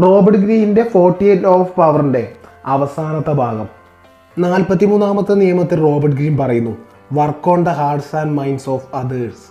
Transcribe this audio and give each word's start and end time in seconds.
Robert 0.00 0.38
ഗ്രീന്റെ 0.38 0.82
forty 0.82 1.24
eight 1.24 1.46
of 1.46 1.76
പവറിന്റെ 1.76 2.32
അവസാനത്തെ 2.66 3.32
ഭാഗം. 3.32 3.68
നാൽപ്പത്തി 4.38 4.84
മൂന്നാമത്തെ 4.84 5.34
നിയമത്തിൽ 5.34 5.80
റോബർട്ട് 5.80 6.16
ഗ്രീൻ 6.16 6.36
പറയുന്നു 6.36 6.76
work 7.12 7.50
on 7.50 7.64
the 7.64 7.68
hearts 7.68 8.16
and 8.16 8.32
minds 8.32 8.70
of 8.70 8.94
others 8.94 9.46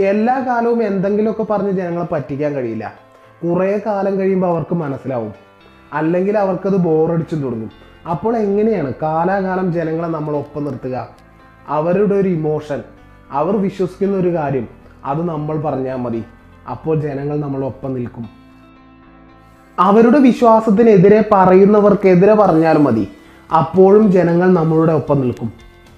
എല്ലാ 0.00 0.38
കാലവും 0.38 0.82
എന്തെങ്കിലുമൊക്കെ 0.82 1.42
പറഞ്ഞ് 1.42 1.70
ജനങ്ങളെ 1.70 2.06
പറ്റിക്കാൻ 2.12 2.52
കഴിയില്ല. 2.52 2.94
കുറേ 3.44 3.80
കാലം 3.86 4.18
കഴിയുമ്പോൾ 4.18 4.46
അവർക്ക് 4.46 4.74
മനസ്സിലാവും. 4.74 5.32
അല്ലെങ്കിൽ 5.92 6.38
അവർക്കത് 6.38 6.76
ബോറടിച്ചു 6.76 7.34
തുടങ്ങും. 7.34 7.70
അപ്പോൾ 8.10 8.36
എങ്ങനെയാണ് 8.36 8.92
കാലാകാലം 9.02 9.72
ജനങ്ങളെ 9.72 10.08
നമ്മൾ 10.08 10.36
ഒപ്പം 10.36 10.64
നിർത്തുക? 10.64 11.08
അവരുടെ 11.68 12.14
ഒരു 12.14 12.28
ഇമോഷൻ 12.28 12.82
അവർ 13.30 13.56
വിശ്വസിക്കുന്ന 13.56 14.16
ഒരു 14.16 14.34
കാര്യം 14.34 14.68
അത് 15.04 15.28
നമ്മൾ 15.28 15.60
പറഞ്ഞാൽ 15.60 15.96
മതി. 15.96 16.24
അപ്പോൾ 16.70 17.00
ജനങ്ങൾ 17.00 17.40
നമ്മളൊപ്പം 17.40 17.94
നിൽക്കും. 17.94 18.43
അവരുടെ 19.78 20.18
വിശ്വാസത്തിനെതിരെ 20.18 21.24
പറയുന്നവർക്കെതിരെ 21.32 22.34
പറഞ്ഞാലും 22.34 22.84
മതി. 22.84 23.08
അപ്പോഴും 23.58 24.12
ജനങ്ങൾ 24.12 24.52
നമ്മളുടെ 24.52 24.92
ഒപ്പം 24.92 25.20
നിൽക്കും. 25.20 25.52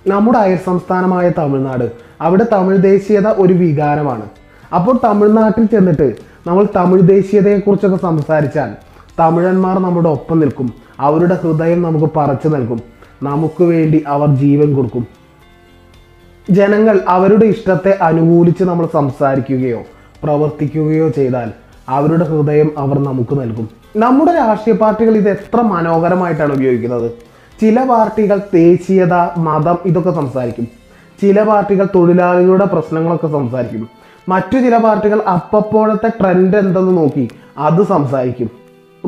നമ്മുടെ 0.07 0.39
അയൽ 0.39 0.59
സംസ്ഥാനമായ 0.67 1.33
തമിഴ്നാട് 1.39 1.91
അവിടെ 2.21 2.47
തമിഴ് 2.53 2.83
ദേശീയത 2.83 3.29
ഒരു 3.29 3.53
വികാരമാണ്. 3.53 4.27
അപ്പോൾ 4.75 4.99
തമിഴ്നാട്ടിൽ 5.05 5.65
ചെന്നിട്ട് 5.65 6.15
നമ്മൾ 6.47 6.67
തമിഴ് 6.77 7.09
ദേശീയതയെക്കുറിച്ചൊക്കെ 7.09 7.97
സംസാരിച്ചാൽ 7.97 8.73
തമിഴന്മാർ 9.21 9.79
നമ്മുടെ 9.79 10.09
ഒപ്പം 10.09 10.41
നിൽക്കും. 10.41 10.73
അവരുടെ 11.01 11.35
ഹൃദയം 11.35 11.83
നമുക്ക് 11.83 12.07
പറച്ചു 12.17 12.49
നൽകും. 12.49 12.81
നമുക്ക് 13.23 13.65
വേണ്ടി 13.65 14.05
അവർ 14.07 14.37
ജീവൻ 14.37 14.75
കൊടുക്കും. 14.75 15.07
ജനങ്ങൾ 16.51 17.01
അവരുടെ 17.09 17.47
ഇഷ്ടത്തെ 17.47 17.99
അനുകൂലിച്ച് 18.03 18.65
നമ്മൾ 18.65 18.89
സംസാരിക്കുകയോ 18.93 19.83
പ്രവർത്തിക്കുകയോ 20.23 21.09
ചെയ്താൽ 21.09 21.53
അവരുടെ 21.89 22.25
ഹൃദയം 22.25 22.71
അവർ 22.79 22.99
നമുക്ക് 22.99 23.41
നൽകും. 23.41 23.69
നമ്മുടെ 23.97 24.33
രാഷ്ട്രീയ 24.33 24.77
പാർട്ടികൾ 24.77 25.17
ഇത് 25.17 25.31
എത്ര 25.31 25.61
മനോഹരമായിട്ടാണ് 25.61 26.53
ഉപയോഗിക്കുന്നത്. 26.53 27.11
ചില 27.61 27.85
പാർട്ടികൾ 27.85 28.41
ദേശീയത 28.55 29.15
മതം 29.39 29.79
ഇതൊക്കെ 29.85 30.11
സംസാരിക്കും. 30.11 30.69
ചില 31.23 31.43
പാർട്ടികൾ 31.43 31.89
തൊഴിലാളികളുടെ 31.95 32.65
പ്രശ്നങ്ങളൊക്കെ 32.65 33.27
സംസാരിക്കും. 33.27 33.89
മറ്റു 34.29 34.59
ചില 34.59 34.79
പാർട്ടികൾ 34.79 35.23
അപ്പപ്പോഴത്തെ 35.23 36.09
ട്രെൻഡ് 36.09 36.57
എന്തെന്ന് 36.57 36.97
നോക്കി 36.99 37.29
അത് 37.59 37.87
സംസാരിക്കും. 37.87 38.51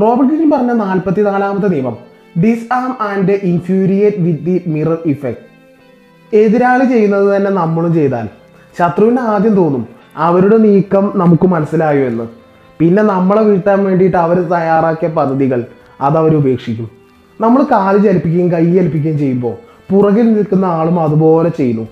റോബർട്ട് 0.02 0.34
ഗ്രീൻ 0.34 0.50
പറഞ്ഞ 0.50 0.72
നാൽപ്പത്തി 0.72 1.22
നാലാമത്തെ 1.22 1.68
നിയമം 1.68 1.96
disarm 2.74 2.96
and 3.00 3.32
infuriate 3.42 4.16
with 4.16 4.44
the 4.44 4.62
mirror 4.66 4.98
effect 5.06 6.36
എതിരാളി 6.36 6.84
ചെയ്യുന്നത് 6.84 7.36
തന്നെ 7.36 7.50
നമ്മളും 7.50 7.94
ചെയ്താൽ. 7.94 8.28
ശത്രുവിന് 8.78 9.20
ആദ്യം 9.20 9.54
തോന്നും 9.54 9.86
അവരുടെ 10.16 10.56
നീക്കം 10.56 11.12
നമുക്ക് 11.16 11.46
മനസ്സിലായോ 11.46 12.06
എന്ന്. 12.06 12.37
പിന്നെ 12.80 13.02
നമ്മളെ 13.02 13.42
വീഴ്ത്താൻ 13.42 13.84
വേണ്ടിയിട്ട് 13.84 14.16
അവർ 14.16 14.38
തയ്യാറാക്കിയ 14.48 15.08
പദ്ധതികൾ 15.08 15.64
അതവർ 16.00 16.34
ഉപേക്ഷിക്കും. 16.36 16.88
നമ്മൾ 17.40 17.62
കാൽ 17.62 17.94
ചലിപ്പിക്കുകയും 17.98 18.52
കൈ 18.52 18.64
ചലിപ്പിക്കുകയും 18.74 19.18
ചെയ്യുമ്പോൾ 19.18 19.54
പുറകിൽ 19.90 20.26
നിൽക്കുന്ന 20.32 20.64
ആളും 20.64 21.00
അതുപോലെ 21.00 21.48
ചെയ്യുന്നു. 21.48 21.88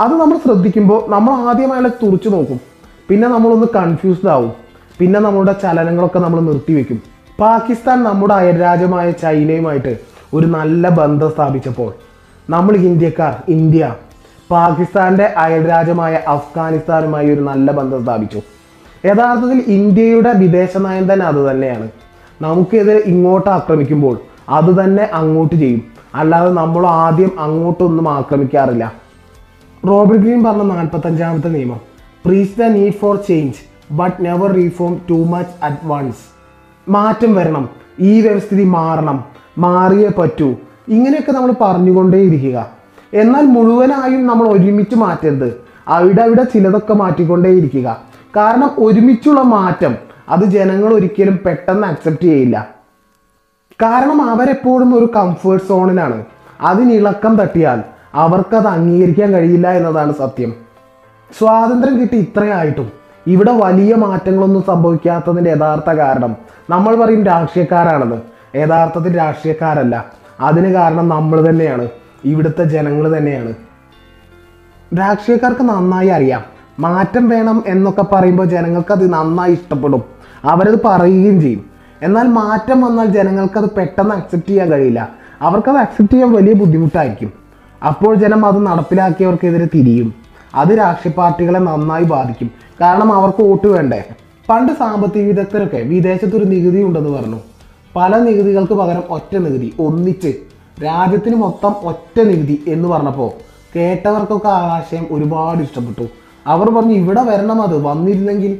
അത് 0.00 0.12
നമ്മൾ 0.20 0.36
ശ്രദ്ധിക്കുമ്പോൾ 0.44 1.10
നമ്മൾ 1.10 1.32
ആദ്യം 1.48 1.72
അയാളെ 1.72 1.90
തുറച്ചു 2.02 2.28
നോക്കും. 2.28 2.60
പിന്നെ 3.08 3.28
നമ്മളൊന്ന് 3.28 3.66
കൺഫ്യൂസ്ഡ് 3.76 4.28
ആവും. 4.28 4.52
പിന്നെ 5.00 5.20
നമ്മളുടെ 5.20 5.54
ചലനങ്ങളൊക്കെ 5.62 6.18
നമ്മൾ 6.18 6.40
നിർത്തിവെക്കും. 6.40 7.02
പാകിസ്ഥാൻ 7.40 8.04
നമ്മുടെ 8.04 8.34
അയൽരാജ്യമായ 8.34 9.10
ചൈനയുമായിട്ട് 9.10 9.98
ഒരു 10.34 10.46
നല്ല 10.46 10.88
ബന്ധം 10.88 11.30
സ്ഥാപിച്ചപ്പോൾ 11.30 11.92
നമ്മൾ 12.50 12.76
ഇന്ത്യക്കാർ 12.76 13.34
ഇന്ത്യ 13.48 13.94
പാകിസ്ഥാന്റെ 14.50 15.24
അയൽരാജ്യമായ 15.24 16.20
അഫ്ഗാനിസ്ഥാനുമായി 16.28 17.30
ഒരു 17.34 17.40
നല്ല 17.40 17.70
ബന്ധം 17.72 18.02
സ്ഥാപിച്ചു. 18.02 18.42
യഥാർത്ഥത്തിൽ 19.04 19.64
ഇന്ത്യയുടെ 19.66 20.32
വിദേശ 20.32 20.76
നയം 20.76 21.12
തന്നെ 21.12 21.26
അത് 21.26 21.50
തന്നെയാണ്. 21.50 21.88
നമുക്കെതിരെ 22.42 22.98
ഇങ്ങോട്ട് 22.98 23.50
ആക്രമിക്കുമ്പോൾ 23.50 24.18
അത് 24.48 24.84
തന്നെ 24.84 25.10
അങ്ങോട്ട് 25.12 25.54
ചെയ്യും. 25.54 25.82
അല്ലാതെ 26.14 26.50
നമ്മൾ 26.50 26.86
ആദ്യം 26.86 27.30
അങ്ങോട്ടൊന്നും 27.38 28.08
ആക്രമിക്കാറില്ല. 28.08 28.92
റോബർട്ട് 29.88 30.22
ഗ്രീൻ 30.24 30.44
പറഞ്ഞ 30.44 30.62
നാൽപ്പത്തഞ്ചാമത്തെ 30.62 31.48
നിയമം. 31.48 31.80
Preach 32.26 32.58
the 32.58 32.62
need 32.62 32.92
for 32.92 33.16
change 33.16 33.58
but 33.92 34.24
never 34.24 34.52
reform 34.52 35.00
too 35.10 35.14
much 35.14 35.64
at 35.64 35.76
once 35.84 36.24
മാറ്റം 36.90 37.34
വരണം 37.34 37.68
ഈ 38.00 38.20
വ്യവസ്ഥിതി 38.20 38.64
മാറണം 38.64 39.24
മാറിയേ 39.58 40.08
പറ്റൂ. 40.08 40.54
ഇങ്ങനെയൊക്കെ 40.88 41.32
നമ്മൾ 41.32 41.54
പറഞ്ഞുകൊണ്ടേയിരിക്കുക. 41.60 42.66
എന്നാൽ 43.14 43.42
മുഴുവനായും 43.42 44.26
നമ്മൾ 44.26 44.48
ഒരുമിച്ച് 44.48 44.96
മാറ്റരുത്. 44.96 45.60
അവിടെ 45.88 46.22
അവിടെ 46.22 46.42
ചിലതൊക്കെ 46.42 46.94
മാറ്റിക്കൊണ്ടേയിരിക്കുക. 46.94 48.13
കാരണം 48.36 48.70
ഒരുമിച്ചുള്ള 48.78 49.42
മാറ്റം 49.42 49.96
അത് 50.28 50.44
ജനങ്ങൾ 50.44 50.94
ഒരിക്കലും 50.94 51.38
പെട്ടെന്ന് 51.46 51.86
അക്സെപ്റ്റ് 51.86 52.24
ചെയ്യില്ല. 52.24 52.68
കാരണം 53.82 54.30
അവരെപ്പോഴും 54.30 54.98
ഒരു 54.98 55.12
കംഫേർട്ട് 55.16 55.66
സോണിലാണ് 55.66 56.24
അതിനിളക്കം 56.60 57.36
തട്ടിയാൽ 57.36 57.82
അവർക്കത് 58.14 58.66
അംഗീകരിക്കാൻ 58.66 59.32
കഴിയില്ല 59.32 59.70
എന്നതാണ് 59.70 60.14
സത്യം. 60.14 60.54
സ്വാതന്ത്ര്യം 61.38 62.00
കിട്ടി 62.00 62.16
ഇത്രയായിട്ടും 62.16 62.92
ഇവിടെ 63.26 63.52
വലിയ 63.52 63.94
മാറ്റങ്ങളൊന്നും 63.94 64.62
സംഭവിക്കാത്തതിന്റെ 64.62 65.50
യഥാർത്ഥ 65.50 65.90
കാരണം 65.90 66.36
നമ്മൾ 66.70 66.96
പറയും 66.96 67.24
രാഷ്ട്രീയക്കാരാണെന്ന്. 67.24 68.16
യഥാർത്ഥത്തിൽ 68.56 69.16
രാഷ്ട്രീയക്കാരല്ല. 69.16 70.04
അതിന് 70.40 70.74
കാരണം 70.74 71.08
നമ്മൾ 71.08 71.48
തന്നെയാണ്. 71.48 71.88
ഇവിടുത്തെ 72.24 72.64
ജനങ്ങൾ 72.64 73.16
തന്നെയാണ്. 73.16 73.54
രാഷ്ട്രീയക്കാർക്ക് 74.98 75.62
നന്നായി 75.62 76.08
അറിയാം. 76.08 76.53
മാറ്റം 76.80 77.28
വേണം 77.28 77.64
എന്നൊക്കെ 77.66 78.02
പറയുമ്പോൾ 78.02 78.44
ജനങ്ങൾക്ക് 78.44 78.92
അത് 78.92 79.12
നന്നായി 79.12 79.52
ഇഷ്ടപ്പെടും. 79.52 80.02
അവരത് 80.44 80.78
പറയുകയും 80.84 81.40
ചെയ്യും. 81.40 81.64
എന്നാൽ 82.02 82.28
മാറ്റം 82.28 82.80
വന്നാൽ 82.80 83.06
ജനങ്ങൾക്ക് 83.06 83.58
അത് 83.58 83.70
പെട്ടെന്ന് 83.70 84.14
അക്സെപ്റ്റ് 84.14 84.50
ചെയ്യാൻ 84.50 84.70
കഴിയില്ല. 84.70 85.08
അവർക്കത് 85.42 85.76
അക്സെപ്റ്റ് 85.76 86.14
ചെയ്യാൻ 86.14 86.32
വലിയ 86.32 86.52
ബുദ്ധിമുട്ടായിരിക്കും. 86.52 87.32
അപ്പോൾ 87.86 88.14
ജനം 88.14 88.46
അത് 88.46 88.66
നടപ്പിലാക്കിയവർക്കെതിരെ 88.66 89.64
തിരിയും. 89.64 90.14
അത് 90.54 90.78
രാഷ്ട്രീയ 90.78 91.12
പാർട്ടികളെ 91.12 91.58
നന്നായി 91.58 92.04
ബാധിക്കും. 92.04 92.50
കാരണം 92.80 93.12
അവർക്ക് 93.12 93.42
വോട്ട് 93.42 93.66
വേണ്ടേ? 93.66 94.04
പണ്ട് 94.48 94.72
സാമ്പത്തിക 94.72 95.26
വിദഗ്ധരൊക്കെ 95.26 95.76
വിദേശത്തൊരു 95.76 96.44
നികുതി 96.44 96.82
ഉണ്ടെന്ന് 96.82 97.10
പറഞ്ഞു. 97.10 97.36
പല 97.96 98.18
നികുതികൾക്ക് 98.18 98.72
പകരം 98.72 99.02
ഒറ്റ 99.10 99.36
നികുതി 99.36 99.74
ഒന്നിച്ച്. 99.78 100.34
രാജ്യത്തിന് 100.84 101.36
മൊത്തം 101.36 101.74
ഒറ്റ 101.82 102.20
നികുതി 102.20 102.64
എന്ന് 102.68 102.88
പറഞ്ഞപ്പോൾ 102.88 103.30
കേട്ടവർക്കൊക്കെ 103.76 104.48
ആ 104.48 104.52
ആശയം 104.52 105.06
ഒരുപാട് 105.10 105.62
ഇഷ്ടപ്പെട്ടു. 105.62 106.23
അവർ 106.46 106.70
പറഞ്ഞു 106.70 106.92
ഇവിടെ 106.92 107.22
വരണം 107.22 107.62
അത് 107.62 107.82
വന്നിരുന്നെങ്കിൽ. 107.82 108.58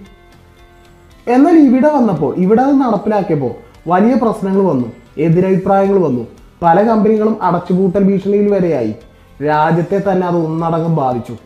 എന്നാൽ 1.28 1.56
ഇവിടെ 1.58 1.88
വന്നപ്പോൾ 1.88 2.36
ഇവിടെ 2.36 2.62
അത് 2.62 2.74
നടപ്പിലാക്കിയപ്പോൾ 2.74 3.50
വലിയ 3.86 4.14
പ്രശ്നങ്ങൾ 4.14 4.62
വന്നു 4.62 4.92
എതിരഭിപ്രായങ്ങൾ 5.18 5.98
വന്നു. 5.98 6.26
പല 6.62 6.82
കമ്പനികളും 6.82 7.42
അടച്ചുപൂട്ടൽ 7.42 8.04
ഭീഷണിയിൽ 8.04 8.52
വരെയായി. 8.54 8.94
രാജ്യത്തെ 9.44 10.02
തന്നെ 10.12 10.26
അത് 10.26 10.36
ഒന്നടങ്കം 10.36 10.96
ബാധിച്ചു. 10.96 11.36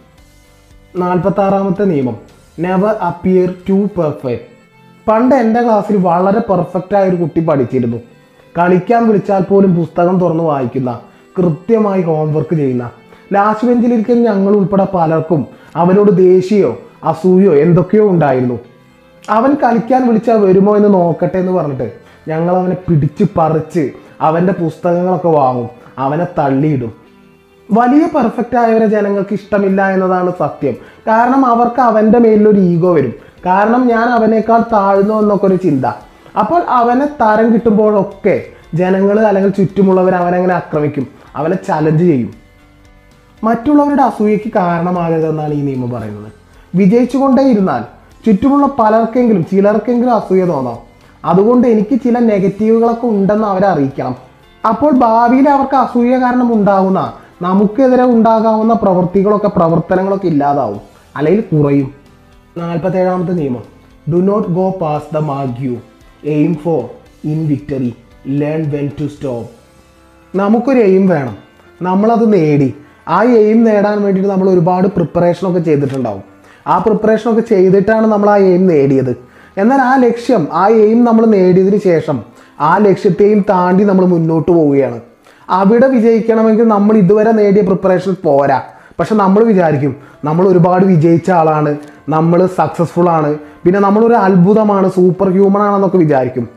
നാൽപ്പത്തി 0.96 1.40
ആറാമത്തെ 1.40 1.84
നിയമം 1.84 2.16
നെവർ 2.58 2.94
അപ്പിയർ 2.94 3.54
ടു 3.68 3.72
പെർഫെക്റ്റ് 3.72 4.46
പണ്ട് 5.10 5.34
എന്റെ 5.34 5.62
ക്ലാസ്സിൽ 5.62 5.96
വളരെ 5.96 6.40
പെർഫെക്റ്റ് 6.40 6.96
ആയ 6.96 7.08
ഒരു 7.08 7.16
കുട്ടി 7.16 7.40
പഠിച്ചിരുന്നു. 7.40 7.96
കളിക്കാൻ 8.58 9.08
വിളിച്ചാൽ 9.08 9.42
പോലും 9.42 9.76
പുസ്തകം 9.76 10.20
തുറന്ന് 10.20 10.44
വായിക്കുന്ന 10.44 11.00
കൃത്യമായി 11.38 12.02
ഹോംവർക്ക് 12.02 12.54
ചെയ്യുന്ന 12.54 12.90
ലാസ്റ്റ് 13.32 13.68
ബെഞ്ചിലിരിക്കുന്ന 13.68 14.30
ഞങ്ങൾ 14.30 14.52
ഉൾപ്പെടെ 14.52 14.86
പലർക്കും 14.94 15.46
അവനോട് 15.76 16.16
ദേഷ്യമോ 16.16 16.76
അസൂയോ 17.04 17.54
എന്തൊക്കെയോ 17.54 18.10
ഉണ്ടായിരുന്നു. 18.10 18.58
അവൻ 19.30 19.56
കളിക്കാൻ 19.62 20.08
വിളിച്ചാൽ 20.08 20.36
വരുമോ 20.36 20.76
എന്ന് 20.76 20.94
നോക്കട്ടെ 20.94 21.38
എന്ന് 21.38 21.52
പറഞ്ഞിട്ട് 21.52 21.92
ഞങ്ങൾ 22.28 22.56
അവനെ 22.56 22.76
പിടിച്ച് 22.88 23.24
പറിച്ച് 23.36 23.90
അവന്റെ 24.20 24.52
പുസ്തകങ്ങളൊക്കെ 24.52 25.28
വാങ്ങും 25.28 25.68
അവനെ 25.98 26.26
തള്ളിയിടും. 26.38 26.92
വലിയ 27.72 28.08
പെർഫെക്റ്റ് 28.14 28.56
ആയവരെ 28.56 28.86
ജനങ്ങൾക്ക് 28.86 29.32
ഇഷ്ടമില്ല 29.34 29.88
എന്നതാണ് 29.88 30.32
സത്യം. 30.38 30.74
കാരണം 31.06 31.46
അവർക്ക് 31.46 31.80
അവന്റെ 31.80 32.18
മേലിലൊരു 32.18 32.60
ഈഗോ 32.60 32.94
വരും. 32.94 33.12
കാരണം 33.46 33.86
ഞാൻ 33.86 34.08
അവനേക്കാൾ 34.08 34.58
താഴ്ന്നു 34.72 35.14
എന്നൊക്കെ 35.14 35.46
ഒരു 35.46 35.56
ചിന്ത. 35.56 35.84
അപ്പോൾ 36.38 36.62
അവനെ 36.62 37.06
തരം 37.06 37.54
കിട്ടുമ്പോഴൊക്കെ 37.54 38.42
ജനങ്ങൾ 38.74 39.20
അല്ലെങ്കിൽ 39.20 39.50
ചുറ്റുമുള്ളവർ 39.50 40.14
അവനെങ്ങനെ 40.14 40.54
ആക്രമിക്കും. 40.54 41.06
അവനെ 41.36 41.56
ചലഞ്ച് 41.68 42.04
ചെയ്യും. 42.04 42.37
മറ്റുള്ളവരുടെ 43.44 44.02
അസൂയയ്ക്ക് 44.02 44.52
കാരണമാകരുതെന്നാണ് 44.52 45.54
ഈ 45.54 45.60
നിയമം 45.60 45.90
പറയുന്നത്. 45.90 46.32
വിജയിച്ചുകൊണ്ടേയിരുന്നാൽ 46.74 47.82
ചുറ്റുമുള്ള 48.26 48.66
പലർക്കെങ്കിലും 48.78 49.44
ചിലർക്കെങ്കിലും 49.44 50.14
അസൂയ 50.14 50.44
തോന്നാം. 50.44 50.78
അതുകൊണ്ട് 51.24 51.68
എനിക്ക് 51.68 52.00
ചില 52.00 52.18
നെഗറ്റീവുകളൊക്കെ 52.18 53.06
ഉണ്ടെന്ന് 53.06 53.48
അവരെ 53.48 53.66
അറിയിക്കണം. 53.66 54.16
അപ്പോൾ 54.68 54.92
ഭാവിയിൽ 54.92 55.48
അവർക്ക് 55.48 55.76
അസൂയ 55.76 56.16
കാരണം 56.16 56.52
ഉണ്ടാകുന്ന 56.52 57.12
നമുക്കെതിരെ 57.42 58.04
ഉണ്ടാകാവുന്ന 58.04 58.72
പ്രവൃത്തികളൊക്കെ 58.72 59.48
പ്രവർത്തനങ്ങളൊക്കെ 59.48 60.26
ഇല്ലാതാവും. 60.26 60.80
അല്ലെങ്കിൽ 61.16 61.56
കുറയും. 61.56 61.94
നാൽപ്പത്തേഴാമത്തെ 62.56 63.32
നിയമം. 63.32 63.62
Do 64.12 64.16
not 64.16 64.48
go 64.48 64.70
past 64.70 65.14
the 65.14 65.18
mark you 65.18 65.76
aim 66.24 66.54
for 66.54 66.84
in 67.24 67.48
victory 67.48 67.94
learn 68.28 68.70
when 68.70 68.90
to 69.00 69.06
stop 69.06 69.50
നമുക്കൊരു 70.36 70.78
എയിം 70.78 71.08
വേണം. 71.08 71.36
നമ്മളത് 71.82 72.32
നേടി. 72.32 72.74
ആ 73.08 73.22
എയിം 73.22 73.64
നേടാൻ 73.64 74.02
വേണ്ടിയിട്ട് 74.02 74.30
നമ്മൾ 74.30 74.50
ഒരുപാട് 74.50 74.88
പ്രിപ്പറേഷനൊക്കെ 74.88 75.60
ചെയ്തിട്ടുണ്ടാവും. 75.60 76.22
ആ 76.66 76.78
പ്രിപ്പറേഷനൊക്കെ 76.78 77.40
ചെയ്തിട്ടാണ് 77.40 78.06
നമ്മൾ 78.06 78.30
ആ 78.30 78.36
എയിം 78.36 78.66
നേടിയത്. 78.66 79.12
എന്നാൽ 79.58 79.80
ആ 79.80 79.96
ലക്ഷ്യം 79.96 80.48
ആ 80.52 80.68
എയിം 80.68 81.04
നമ്മൾ 81.04 81.26
നേടിയതിന് 81.26 81.76
ശേഷം 81.76 82.22
ആ 82.60 82.78
ലക്ഷ്യത്തെയും 82.78 83.44
താണ്ടി 83.50 83.84
നമ്മൾ 83.84 84.04
മുന്നോട്ട് 84.06 84.50
പോവുകയാണ്. 84.52 85.00
അവിടെ 85.50 85.86
വിജയിക്കണമെങ്കിൽ 85.86 86.68
നമ്മൾ 86.68 86.96
ഇതുവരെ 86.96 87.32
നേടിയ 87.32 87.62
പ്രിപ്പറേഷൻ 87.62 88.16
പോരാ. 88.24 88.62
പക്ഷെ 89.00 89.14
നമ്മൾ 89.14 89.44
വിചാരിക്കും 89.44 89.96
നമ്മൾ 90.24 90.48
ഒരുപാട് 90.48 90.84
വിജയിച്ച 90.84 91.30
ആളാണ് 91.30 91.76
നമ്മൾ 92.08 92.46
സക്സസ്ഫുൾ 92.46 93.08
ആണ് 93.08 93.30
പിന്നെ 93.64 93.80
നമ്മളൊരു 93.80 94.14
അത്ഭുതമാണ് 94.14 94.88
സൂപ്പർ 94.90 95.28
ഹ്യൂമൻ 95.30 95.62
ആണെന്നൊക്കെ 95.62 95.98
വിചാരിക്കും. 95.98 96.48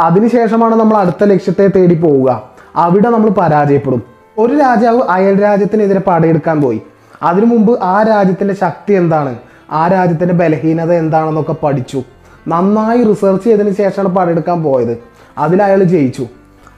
അതിനുശേഷമാണ് 0.00 0.74
നമ്മൾ 0.74 0.96
അടുത്ത 0.96 1.24
ലക്ഷ്യത്തെ 1.24 1.66
തേടി 1.76 1.94
പോവുക. 1.94 2.42
അവിടെ 2.76 3.08
നമ്മൾ 3.08 3.30
പരാജയപ്പെടും. 3.30 4.13
ഒരു 4.38 4.54
രാജാവ് 4.54 5.00
അയൽ 5.02 5.42
രാജ്യത്തിനെതിരെ 5.42 6.00
പടയെടുക്കാൻ 6.00 6.62
പോയി. 6.62 6.82
അതിനു 7.22 7.46
മുമ്പ് 7.46 7.82
ആ 7.82 8.02
രാജ്യത്തിന്റെ 8.02 8.54
ശക്തി 8.54 8.92
എന്താണ്? 8.92 9.34
ആ 9.72 9.88
രാജ്യത്തിന്റെ 9.88 10.34
ബലഹീനത 10.34 10.92
എന്താണെന്നൊക്കെ 10.92 11.54
പഠിച്ചു. 11.62 12.02
നന്നായി 12.48 13.02
റിസർച്ച് 13.02 13.44
ചെയ്തതിന് 13.44 13.74
ശേഷമാണ് 13.74 14.08
പടയെടുക്കാൻ 14.08 14.62
പോയത്. 14.62 14.98
അതിൽ 15.38 15.62
അയാൾ 15.62 15.82
ജയിച്ചു. 15.82 16.26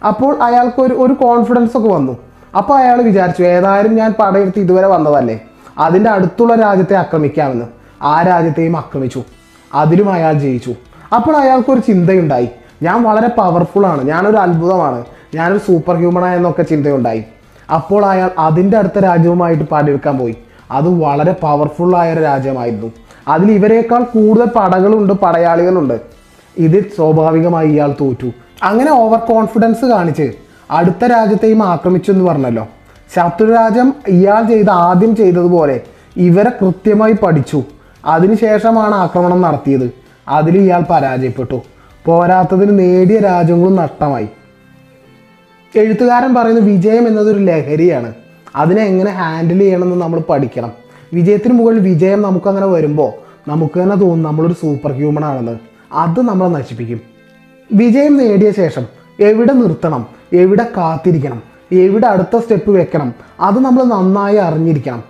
അപ്പോൾ 0.08 0.42
അയാൾക്ക് 0.42 0.82
ഒരു 0.82 0.94
ഒരു 0.94 1.12
കോൺഫിഡൻസ് 1.12 1.76
ഒക്കെ 1.76 1.88
വന്നു. 1.88 2.16
അപ്പോൾ 2.56 2.74
അയാൾ 2.74 3.02
വിചാരിച്ചു 3.02 3.42
ഏതായാലും 3.42 3.94
ഞാൻ 3.94 4.14
പടയെടുത്ത് 4.20 4.60
ഇതുവരെ 4.60 4.86
വന്നതല്ലേ? 4.86 5.40
അതിന്റെ 5.78 6.10
അടുത്തുള്ള 6.10 6.54
രാജ്യത്തെ 6.54 6.94
ആക്രമിക്കാമെന്ന്. 6.94 7.64
ആ 8.02 8.22
രാജ്യത്തെയും 8.22 8.76
ആക്രമിച്ചു. 8.76 9.22
അതിലും 9.74 10.12
അയാൾ 10.12 10.32
ജയിച്ചു. 10.32 10.74
അപ്പോൾ 11.14 11.36
അയാൾക്കൊരു 11.36 11.80
ചിന്തയുണ്ടായി. 11.80 12.48
ഞാൻ 12.82 13.02
വളരെ 13.02 13.28
പവർഫുൾ 13.28 13.86
ആണ്. 13.86 14.04
ഞാനൊരു 14.04 14.36
അത്ഭുതമാണ്. 14.36 15.04
ഞാനൊരു 15.34 15.58
സൂപ്പർ 15.58 15.96
ഹ്യൂമൺ 15.96 16.26
എന്നൊക്കെ 16.26 16.62
ചിന്തയുണ്ടായി. 16.62 17.24
അപ്പോൾ 17.74 18.06
അയാൾ 18.06 18.30
അതിന്റെ 18.38 18.76
അടുത്ത 18.76 18.98
രാജ്യവുമായിട്ട് 18.98 19.64
പടയെടുക്കാൻ 19.64 20.18
പോയി. 20.18 20.36
അത് 20.70 20.88
വളരെ 20.88 21.32
പവർഫുള്ളായ 21.42 22.12
ഒരു 22.12 22.20
രാജ്യമായിരുന്നു. 22.20 22.92
അതിൽ 23.28 23.50
ഇവരെക്കാൾ 23.50 24.02
കൂടുതൽ 24.02 24.44
പടകളുണ്ട് 24.44 25.12
പടയാളികളുണ്ട്. 25.12 26.00
ഇതിൽ 26.58 26.84
സ്വാഭാവികമായി 26.96 27.68
ഇയാൾ 27.68 27.94
തോറ്റു. 28.00 28.30
അങ്ങനെ 28.62 28.90
ഓവർ 28.90 29.18
കോൺഫിഡൻസ് 29.18 29.86
കാണിച്ച് 29.86 30.32
അടുത്ത 30.70 31.04
രാജ്യത്തെയും 31.04 31.62
ആക്രമിച്ചു 31.62 32.12
എന്ന് 32.12 32.24
പറഞ്ഞല്ലോ. 32.24 32.68
ശത്രുരാജ്യം 33.16 33.94
ഇയാൾ 34.08 34.42
ചെയ്ത 34.48 34.70
ആദ്യം 34.70 35.16
ചെയ്തതുപോലെ 35.16 35.80
ഇവരെ 36.16 36.50
കൃത്യമായി 36.50 37.12
പഠിച്ചു. 37.12 37.62
അതിനുശേഷമാണ് 38.04 38.94
ആക്രമണം 38.94 39.42
നടത്തിയത്. 39.42 39.90
അതിൽ 40.28 40.58
ഇയാൾ 40.58 40.84
പരാജയപ്പെട്ടു. 40.90 41.60
പോരാത്തതിന് 42.04 42.78
നേടിയ 42.78 43.18
രാജ്യങ്ങളും 43.18 43.76
നഷ്ടമായി. 43.76 44.28
എഴുത്തുകാരൻ 45.80 46.34
പറയുന്ന 46.34 46.60
വിജയം 46.60 47.08
എന്നതൊരു 47.08 47.38
ലഹരിയാണ്. 47.38 48.14
അതിനെ 48.56 48.82
എങ്ങനെ 48.82 49.10
ഹാൻഡിൽ 49.10 49.58
ചെയ്യണമെന്ന് 49.58 49.96
നമ്മൾ 49.96 50.20
പഠിക്കണം. 50.20 50.72
വിജയത്തിന് 51.12 51.54
മുകളിൽ 51.54 51.78
വിജയം 51.78 52.22
നമുക്കങ്ങനെ 52.22 52.66
വരുമ്പോൾ 52.66 53.12
നമുക്ക് 53.50 53.80
തന്നെ 53.82 53.96
തോന്നും 53.96 54.22
നമ്മളൊരു 54.22 54.52
സൂപ്പർ 54.52 54.92
ഹ്യൂമൻ 54.92 55.24
ആണെന്ന്. 55.24 55.58
അത് 55.92 56.20
നമ്മളെ 56.20 56.48
നശിപ്പിക്കും. 56.48 57.00
വിജയം 57.72 58.16
നേടിയ 58.16 58.52
ശേഷം 58.52 58.86
എവിടെ 59.20 59.52
നിർത്തണം? 59.52 60.06
എവിടെ 60.32 60.66
കാത്തിരിക്കണം? 60.76 61.42
എവിടെ 61.72 62.06
അടുത്ത 62.06 62.38
സ്റ്റെപ്പ് 62.38 62.70
വെക്കണം? 62.70 63.14
അത് 63.40 63.58
നമ്മൾ 63.58 63.84
നന്നായി 63.84 64.36
അറിഞ്ഞിരിക്കണം. 64.36 65.02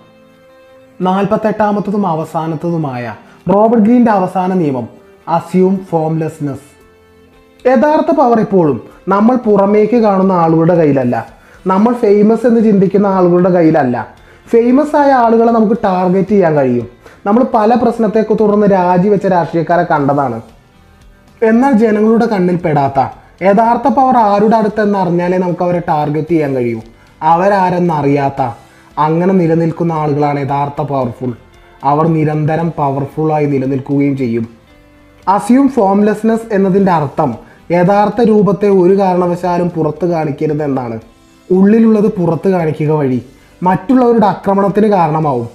നാൽപ്പത്തെട്ടാമത്തതും 1.00 2.06
അവസാനത്തതുമായ 2.06 3.14
റോബർട്ട് 3.54 3.84
ഗ്രീന്റെ 3.84 4.12
അവസാന 4.12 4.54
നിയമം 4.54 4.88
അസ്യൂം 5.28 5.80
ഫോംലെസ്നെസ് 5.90 6.75
യഥാർത്ഥ 7.66 8.16
പവർ 8.16 8.40
ഇപ്പോഴും 8.40 8.82
നമ്മൾ 9.08 9.36
പുറമേക്ക് 9.36 9.96
കാണുന്ന 9.96 10.32
ആളുകളുടെ 10.32 10.74
കയ്യിലല്ല. 10.74 11.26
നമ്മൾ 11.66 11.92
ഫേമസ് 11.92 12.46
എന്ന് 12.46 12.60
ചിന്തിക്കുന്ന 12.60 13.06
ആളുകളുടെ 13.06 13.50
കയ്യിലല്ല. 13.50 14.08
ഫേമസ് 14.48 14.96
ആയ 14.96 15.10
ആളുകളെ 15.10 15.52
നമുക്ക് 15.52 15.76
ടാർഗറ്റ് 15.84 16.28
ചെയ്യാൻ 16.28 16.54
കഴിയും. 16.56 16.88
നമ്മൾ 17.26 17.44
പല 17.54 17.74
പ്രശ്നത്തെ 17.74 18.24
തുടർന്ന് 18.40 18.66
രാജിവെച്ച 18.72 19.26
രാഷ്ട്രീയക്കാരെ 19.26 19.82
കണ്ടതാണ്. 19.82 20.40
എന്നാൽ 21.42 21.72
ജനങ്ങളുടെ 21.72 22.26
കണ്ണിൽ 22.26 22.56
പെടാത്ത 22.56 23.00
യഥാർത്ഥ 23.42 23.88
പവർ 23.88 24.16
ആരുടെ 24.16 24.56
അടുത്തെന്ന് 24.56 24.98
അറിഞ്ഞാലേ 24.98 25.38
നമുക്ക് 25.38 25.62
അവരെ 25.62 25.82
ടാർഗറ്റ് 25.88 26.28
ചെയ്യാൻ 26.28 26.56
കഴിയൂ. 26.56 26.80
അവരാരെന്നറിയാത്ത 27.22 28.42
അങ്ങനെ 28.98 29.34
നിലനിൽക്കുന്ന 29.34 29.92
ആളുകളാണ് 29.92 30.40
യഥാർത്ഥ 30.40 30.82
പവർഫുൾ 30.82 31.32
അവർ 31.84 32.06
നിരന്തരം 32.06 32.72
പവർഫുൾ 32.78 33.32
ആയി 33.32 33.46
നിലനിൽക്കുകയും 33.46 34.16
ചെയ്യും. 34.16 34.48
അസ്യൂം 35.28 35.68
ഫോംലെസ്നെസ് 35.68 36.54
എന്നതിന്റെ 36.54 36.92
അർത്ഥം 36.92 37.34
യഥാർത്ഥ 37.70 38.22
രൂപത്തെ 38.22 38.68
ഒരു 38.68 38.98
കാരണവശാലും 38.98 39.68
പുറത്ത് 39.68 40.06
കാണിക്കരുത് 40.06 40.62
എന്നാണ്. 40.62 41.00
ഉള്ളിലുള്ളത് 41.50 42.06
പുറത്ത് 42.08 42.48
കാണിക്കുക 42.48 42.90
വഴി 42.90 43.22
മറ്റുള്ളവരുടെ 43.62 44.26
ആക്രമണത്തിന് 44.26 44.86
കാരണമാവും. 44.86 45.48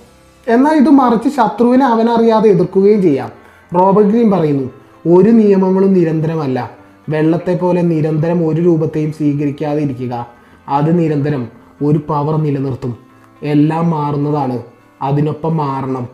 എന്നാൽ 0.48 0.74
ഇത് 0.74 0.90
മറിച്ച് 0.90 1.30
ശത്രുവിനെ 1.30 1.86
അവനറിയാതെ 1.86 2.50
എതിർക്കുകയും 2.50 3.02
ചെയ്യാം. 3.02 3.32
റോബർട്ട് 3.76 4.10
ഗ്രീൻ 4.10 4.32
പറയുന്നു 4.32 4.70
ഒരു 5.16 5.30
നിയമങ്ങളും 5.30 5.94
നിരന്തരമല്ല. 5.94 6.72
വെള്ളത്തെ 7.10 7.56
പോലെ 7.56 7.82
നിരന്തരം 7.82 8.48
ഒരു 8.48 8.62
രൂപത്തെയും 8.62 9.12
സ്വീകരിക്കാതെ 9.12 9.80
ഇരിക്കുക 9.80 10.28
അത് 10.70 11.00
നിരന്തരം 11.00 11.48
ഒരു 11.84 12.00
പവർ 12.08 12.36
നിലനിർത്തും. 12.36 12.98
എല്ലാം 13.44 13.90
മാറുന്നതാണ്. 13.90 14.64
അതിനൊപ്പം 15.02 15.58
മാറണം. 15.58 16.08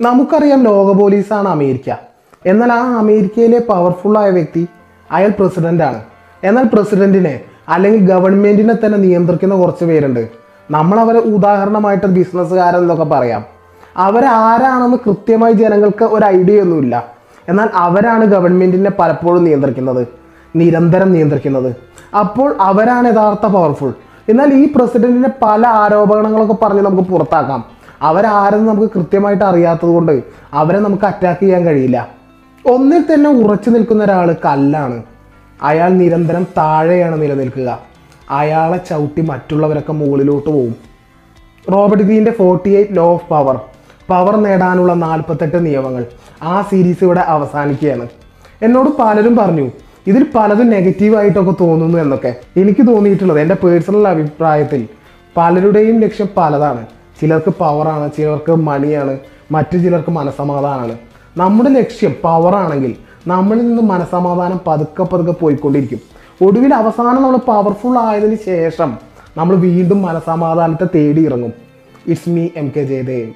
നമുക്കറിയാം 0.00 0.62
ലോക 0.62 0.96
പോലീസാണ് 0.96 1.48
അമേരിക്ക. 1.48 1.94
എന്നാൽ 2.46 2.72
ആ 2.72 2.98
അമേരിക്കയിലെ 2.98 3.58
പവർഫുള്ളായ 3.58 4.30
വ്യക്തി 4.30 4.66
അയാൾ 5.12 5.28
പ്രസിഡന്റാണ് 5.38 6.00
എന്നാൽ 6.44 6.64
പ്രസിഡന്റിനെ 6.64 7.40
അല്ലെങ്കിൽ 7.68 8.08
ഗവൺമെന്റിനെ 8.08 8.74
തന്നെ 8.74 8.98
നിയന്ത്രിക്കുന്ന 8.98 9.54
കുറച്ച് 9.54 9.84
പേരുണ്ട്. 9.84 10.28
നമ്മൾ 10.70 11.00
അവരെ 11.00 11.18
ഉദാഹരണമായിട്ട് 11.18 12.06
ബിസിനസ്സുകാരൻ 12.06 12.78
എന്നൊക്കെ 12.78 13.04
പറയാം. 13.04 13.44
അവരാരാണെന്ന് 13.96 14.96
കൃത്യമായി 15.06 15.52
ജനങ്ങൾക്ക് 15.52 16.04
ഒരു 16.04 16.24
ഐഡിയ 16.24 16.60
ഒന്നുമില്ല. 16.60 17.04
എന്നാൽ 17.48 17.68
അവരാണ് 17.74 18.24
ഗവൺമെന്റിനെ 18.24 18.90
പലപ്പോഴും 18.98 19.44
നിയന്ത്രിക്കുന്നത്. 19.44 20.08
നിരന്തരം 20.56 21.12
നിയന്ത്രിക്കുന്നത്. 21.12 21.76
അപ്പോൾ 22.18 22.56
അവരാണ് 22.60 23.08
യഥാർത്ഥ 23.08 23.46
പവർഫുൾ 23.46 23.92
എന്നാൽ 24.28 24.54
ഈ 24.54 24.72
പ്രസിഡന്റിനെ 24.76 25.30
പല 25.42 25.66
ആരോപണങ്ങളൊക്കെ 25.66 26.56
പറഞ്ഞ് 26.62 26.82
നമുക്ക് 26.82 27.08
പുറത്താക്കാം. 27.10 27.64
അവരാരെന്ന് 28.02 28.68
നമുക്ക് 28.68 28.90
കൃത്യമായിട്ട് 28.96 29.44
അറിയാത്തത് 29.44 29.88
കൊണ്ട് 29.88 30.22
അവരെ 30.52 30.78
നമുക്ക് 30.78 31.04
അറ്റാക്ക് 31.04 31.40
ചെയ്യാൻ 31.40 31.66
കഴിയില്ല. 31.66 32.17
ഒന്നിൽ 32.66 33.14
തന്നെ 33.14 33.30
ഉറച്ചു 33.30 33.70
നിൽക്കുന്ന 33.70 34.04
ഒരാൾ 34.04 34.36
കല്ലാണ്. 34.44 35.02
അയാൾ 35.62 35.90
നിരന്തരം 35.90 36.46
താഴെയാണ് 36.56 37.22
നിലനിൽക്കുക. 37.22 37.78
അയാളെ 38.30 38.80
ചവിട്ടി 38.90 39.20
മറ്റുള്ളവരൊക്കെ 39.20 39.92
മുകളിലോട്ട് 39.92 40.50
പോകും 40.50 40.74
Robert 41.72 42.04
ഗ്രീന്റെ 42.04 42.30
forty 42.30 42.70
eight 42.76 42.96
law 42.96 43.12
of 43.12 43.28
power 43.28 43.60
power 44.08 44.36
നേടാനുള്ള 44.36 44.94
നാൽപ്പത്തെട്ട് 44.94 45.66
നിയമങ്ങൾ. 45.66 46.04
ആ 46.42 46.62
സീരീസ് 46.62 47.04
ഇവിടെ 47.04 47.20
അവസാനിക്കുകയാണ്. 47.20 48.08
എന്നോട് 48.62 48.90
പലരും 48.98 49.36
പറഞ്ഞു 49.36 49.70
ഇതിൽ 50.06 50.26
പലതും 50.34 50.70
നെഗറ്റീവായിട്ടൊക്കെ 50.70 51.54
തോന്നുന്നു 51.60 51.98
എന്നൊക്കെ. 51.98 52.34
എനിക്ക് 52.56 52.86
തോന്നിയിട്ടുള്ളത് 52.86 53.40
എന്റെ 53.40 53.54
പേഴ്സണൽ 53.54 54.08
അഭിപ്രായത്തിൽ 54.08 54.88
പലരുടെയും 55.36 56.00
ലക്ഷ്യം 56.00 56.28
പലതാണ്. 56.36 56.86
ചിലർക്ക് 57.20 57.50
പവറാണ് 57.50 58.10
ചിലർക്ക് 58.16 58.52
മണിയാണ് 58.52 59.18
മറ്റു 59.52 59.78
ചിലർക്ക് 59.78 60.10
മനസമാധാനമാണ് 60.10 61.07
നമ്മുടെ 61.36 61.70
ലക്ഷ്യം 61.70 62.16
പവറാണെങ്കിൽ 62.24 62.96
നമ്മളിൽ 63.26 63.68
നിന്ന് 63.68 63.82
മനസമാധാനം 63.82 64.60
പതുക്കെ 64.66 65.02
പതുക്കെ 65.02 65.32
പോയിക്കൊണ്ടിരിക്കും. 65.32 66.00
ഒടുവിൽ 66.46 66.74
അവസാനം 66.74 67.22
നമ്മൾ 67.22 67.36
പവർഫുൾ 67.36 67.98
ആയതിനു 67.98 68.34
ശേഷം 68.34 68.98
നമ്മൾ 69.36 69.56
വീണ്ടും 69.56 70.02
മനസമാധാനത്തെ 70.02 70.86
തേടി 70.94 71.26
ഇറങ്ങും. 71.26 71.52
It's 72.06 72.28
me 72.28 72.48
M 72.56 72.72
K 72.76 72.80
Jayadev 72.80 73.32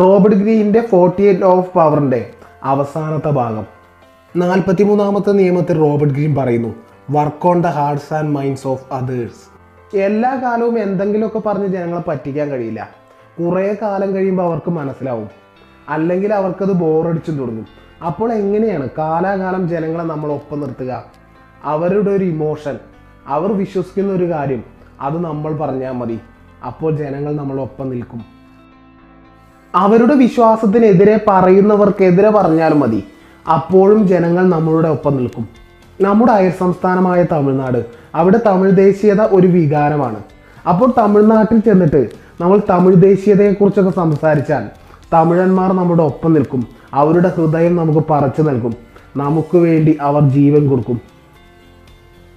Robert 0.00 0.36
ഗ്രീന്റെ 0.36 0.80
forty 0.80 1.22
eight 1.22 1.44
of 1.44 1.74
പവറിന്റെ 1.74 2.30
അവസാനത്തെ 2.64 3.30
ഭാഗം. 3.30 3.66
നാൽപ്പത്തി 4.36 4.82
മൂന്നാമത്തെ 4.82 5.30
നിയമത്തിൽ 5.30 5.78
റോബർട്ട് 5.78 6.14
ഗ്രീൻ 6.14 6.34
പറയുന്നു 6.34 6.74
work 7.10 7.46
on 7.46 7.62
the 7.62 7.66
hearts 7.66 8.14
and 8.14 8.30
minds 8.30 8.66
of 8.66 8.92
others 8.92 9.59
എല്ലാ 9.96 10.34
കാലവും 10.34 10.78
എന്തെങ്കിലുമൊക്കെ 10.78 11.38
പറഞ്ഞ് 11.38 11.66
ജനങ്ങളെ 11.66 12.02
പറ്റിക്കാൻ 12.08 12.48
കഴിയില്ല. 12.48 12.88
കുറേ 13.40 13.76
കാലം 13.82 14.14
കഴിയുമ്പോൾ 14.14 14.42
അവർക്ക് 14.42 14.70
മനസ്സിലാവും. 14.70 15.28
അല്ലെങ്കിൽ 15.88 16.34
അവർക്കത് 16.34 16.72
ബോറടിച്ചു 16.72 17.30
തുടങ്ങും. 17.30 17.66
അപ്പോൾ 18.06 18.32
എങ്ങനെയാണ് 18.32 18.88
കാലാകാലം 18.98 19.68
ജനങ്ങളെ 19.68 20.04
നമ്മൾ 20.04 20.32
ഒപ്പം 20.32 20.60
നിർത്തുക? 20.60 21.04
അവരുടെ 21.64 22.10
ഒരു 22.10 22.24
ഇമോഷൻ 22.24 22.78
അവർ 23.26 23.52
വിശ്വസിക്കുന്ന 23.52 24.12
ഒരു 24.12 24.30
കാര്യം 24.30 24.64
അത് 25.00 25.20
നമ്മൾ 25.20 25.56
പറഞ്ഞാൽ 25.56 25.92
മതി. 25.92 26.20
അപ്പോൾ 26.66 26.96
ജനങ്ങൾ 26.96 27.36
നമ്മളൊപ്പം 27.36 27.90
നിൽക്കും. 27.90 28.24
അവരുടെ 29.74 30.14
വിശ്വാസത്തിനെതിരെ 30.14 31.20
പറയുന്നവർക്കെതിരെ 31.28 32.30
പറഞ്ഞാൽ 32.30 32.74
മതി. 32.74 33.04
അപ്പോഴും 33.54 34.08
ജനങ്ങൾ 34.08 34.48
നമ്മളുടെ 34.48 34.88
ഒപ്പം 34.88 35.16
നിൽക്കും. 35.16 35.59
നമ്മുടെ 36.00 36.32
അയൽ 36.32 36.52
സംസ്ഥാനമായ 36.58 37.24
തമിഴ്നാട്. 37.32 37.84
അവിടെ 38.14 38.40
തമിഴ് 38.46 38.76
ദേശീയത 38.76 39.20
ഒരു 39.20 39.46
വികാരമാണ്. 39.46 40.20
അപ്പോൾ 40.68 40.92
തമിഴ്നാട്ടിൽ 40.98 41.58
ചെന്നിട്ട് 41.58 42.08
നമ്മൾ 42.40 42.60
തമിഴ് 42.70 43.02
ദേശീയതയെക്കുറിച്ചൊക്കെ 43.02 43.90
സംസാരിച്ചാൽ 43.90 44.64
തമിഴന്മാർ 45.12 45.72
നമ്മുടെ 45.72 46.02
ഒപ്പം 46.02 46.32
നിൽക്കും. 46.32 46.66
അവരുടെ 46.94 47.28
ഹൃദയം 47.28 47.76
നമുക്ക് 47.76 48.00
പറച്ചു 48.10 48.42
നൽകും. 48.42 48.74
നമുക്ക് 49.16 49.56
വേണ്ടി 49.56 49.98
അവർ 50.00 50.28
ജീവൻ 50.28 50.68
കൊടുക്കും. 50.68 51.00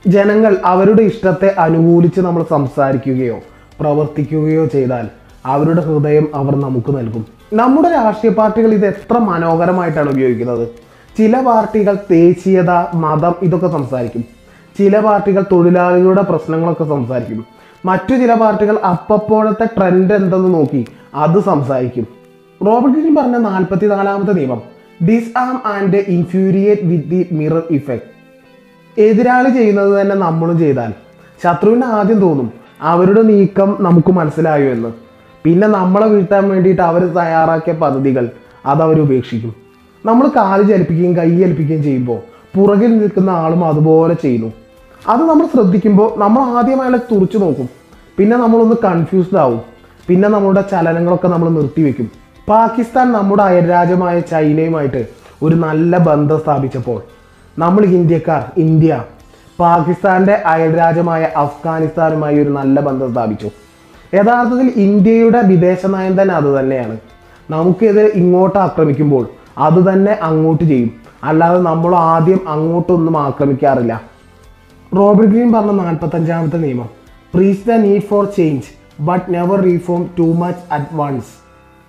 ജനങ്ങൾ 0.08 0.58
അവരുടെ 0.65 1.01
ഇഷ്ടത്തെ 1.01 1.55
അനുകൂലിച്ച് 1.60 2.22
നമ്മൾ 2.22 2.46
സംസാരിക്കുകയോ 2.50 3.39
പ്രവർത്തിക്കുകയോ 3.79 4.65
ചെയ്താൽ 4.65 5.08
അവരുടെ 5.46 5.82
ഹൃദയം 5.82 6.27
അവർ 6.36 6.55
നമുക്ക് 6.55 6.98
നൽകും. 6.98 7.25
നമ്മുടെ 7.53 7.89
രാഷ്ട്രീയ 7.89 8.34
പാർട്ടികൾ 8.34 8.74
ഇത് 8.74 8.86
എത്ര 8.86 9.17
മനോഹരമായിട്ടാണ് 9.17 10.10
ഉപയോഗിക്കുന്നത്. 10.10 10.67
ചില 11.17 11.41
പാർട്ടികൾ 11.41 11.98
ദേശീയത 12.12 12.70
മതം 12.93 13.36
ഇതൊക്കെ 13.41 13.67
സംസാരിക്കും. 13.67 14.24
ചില 14.79 15.00
പാർട്ടികൾ 15.00 15.46
തൊഴിലാളികളുടെ 15.51 16.22
പ്രശ്നങ്ങളൊക്കെ 16.22 16.84
സംസാരിക്കും. 16.84 17.46
മറ്റു 17.86 18.15
ചില 18.15 18.34
പാർട്ടികൾ 18.34 18.77
അപ്പപ്പോഴത്തെ 18.77 19.65
ട്രെൻഡ് 19.65 20.13
എന്തെന്ന് 20.13 20.53
നോക്കി 20.53 20.86
അത് 21.15 21.43
സംസാരിക്കും. 21.43 22.08
റോബർട്ട് 22.67 23.00
ഗ്രീൻ 23.00 23.15
പറഞ്ഞ 23.15 23.38
നാൽപ്പത്തി 23.38 23.86
നാലാമത്തെ 23.86 24.32
നിയമം 24.32 24.62
disarm 25.38 25.62
and 25.65 25.96
infuriate 25.96 26.82
with 26.82 27.10
the 27.10 27.27
mirror 27.32 27.63
effect 27.72 29.01
എതിരാളി 29.01 29.50
ചെയ്യുന്നത് 29.50 30.01
തന്നെ 30.01 30.15
നമ്മളും 30.15 30.60
ചെയ്താൽ. 30.60 30.93
ശത്രുവിന് 31.43 31.86
ആദ്യം 31.86 32.20
തോന്നും 32.20 32.51
അവരുടെ 32.82 33.22
നീക്കം 33.22 33.77
നമുക്ക് 33.79 34.12
മനസ്സിലായോ 34.12 34.72
എന്ന്. 34.72 34.93
പിന്നെ 35.43 35.67
നമ്മളെ 35.67 36.08
വീഴ്ത്താൻ 36.08 36.50
വേണ്ടിയിട്ട് 36.50 36.82
അവർ 36.82 37.05
തയ്യാറാക്കിയ 37.05 37.74
പദ്ധതികൾ 37.74 38.29
അതവർ 38.65 39.00
ഉപേക്ഷിക്കും. 39.01 39.62
നമ്മൾ 40.05 40.27
കാൽ 40.27 40.60
ചലിപ്പിക്കുകയും 40.69 41.17
കൈ 41.17 41.29
ചലിപ്പിക്കുകയും 41.39 41.83
ചെയ്യുമ്പോൾ 41.83 42.19
പുറകിൽ 42.55 42.91
നിൽക്കുന്ന 42.98 43.29
ആളും 43.29 43.65
അതുപോലെ 43.65 44.13
ചെയ്യുന്നു. 44.13 44.50
അത് 45.10 45.22
നമ്മൾ 45.29 45.45
ശ്രദ്ധിക്കുമ്പോൾ 45.53 46.19
നമ്മൾ 46.19 46.41
ആദ്യം 46.57 46.81
അയാളെ 46.81 47.00
തുറച്ചു 47.12 47.38
നോക്കും. 47.38 47.69
പിന്നെ 48.17 48.38
നമ്മളൊന്ന് 48.38 48.75
കൺഫ്യൂസ്ഡ് 48.83 49.38
ആവും. 49.38 49.62
പിന്നെ 50.07 50.29
നമ്മളുടെ 50.29 50.63
ചലനങ്ങളൊക്കെ 50.72 51.27
നമ്മൾ 51.27 51.50
നിർത്തിവെക്കും 51.50 52.12
പാകിസ്ഥാൻ 52.50 53.12
നമ്മുടെ 53.12 53.43
അയൽരാജ്യമായ 53.43 54.19
ചൈനയുമായിട്ട് 54.19 55.01
ഒരു 55.43 55.55
നല്ല 55.55 55.98
ബന്ധം 55.98 56.39
സ്ഥാപിച്ചപ്പോൾ 56.39 57.00
നമ്മൾ 57.60 57.86
ഇന്ത്യക്കാർ 57.86 58.43
ഇന്ത്യ 58.57 59.03
പാകിസ്ഥാന്റെ 59.60 60.33
അയൽരാജ്യമായ 60.45 61.29
അഫ്ഗാനിസ്ഥാനുമായി 61.38 62.39
ഒരു 62.43 62.50
നല്ല 62.50 62.79
ബന്ധം 62.79 63.12
സ്ഥാപിച്ചു. 63.12 63.50
യഥാർത്ഥത്തിൽ 64.13 64.69
ഇന്ത്യയുടെ 64.75 65.41
വിദേശ 65.51 65.86
നയം 65.86 66.22
തന്നെ 66.22 66.33
അത് 66.36 66.60
തന്നെയാണ്. 66.60 66.98
നമുക്കെതിരെ 67.50 68.12
ഇങ്ങോട്ട് 68.22 68.60
ആക്രമിക്കുമ്പോൾ 68.60 69.25
അത് 69.57 69.93
തന്നെ 69.93 70.19
അങ്ങോട്ട് 70.22 70.63
ചെയ്യും. 70.63 70.91
അല്ലാതെ 71.24 71.60
നമ്മൾ 71.60 71.95
ആദ്യം 71.95 72.39
അങ്ങോട്ടൊന്നും 72.48 73.17
ആക്രമിക്കാറില്ല. 73.17 74.01
റോബർട്ട് 74.98 75.31
ഗ്രീൻ 75.31 75.53
പറഞ്ഞ 75.53 75.72
നാൽപ്പത്തഞ്ചാമത്തെ 75.72 76.57
നിയമം. 76.57 76.89
Preach 77.33 77.67
the 77.67 77.72
need 77.72 78.01
for 78.01 78.25
change 78.25 78.67
but 79.00 79.33
never 79.33 79.62
reform 79.62 80.10
too 80.19 80.22
much 80.22 80.74
at 80.74 80.86
once 80.93 81.43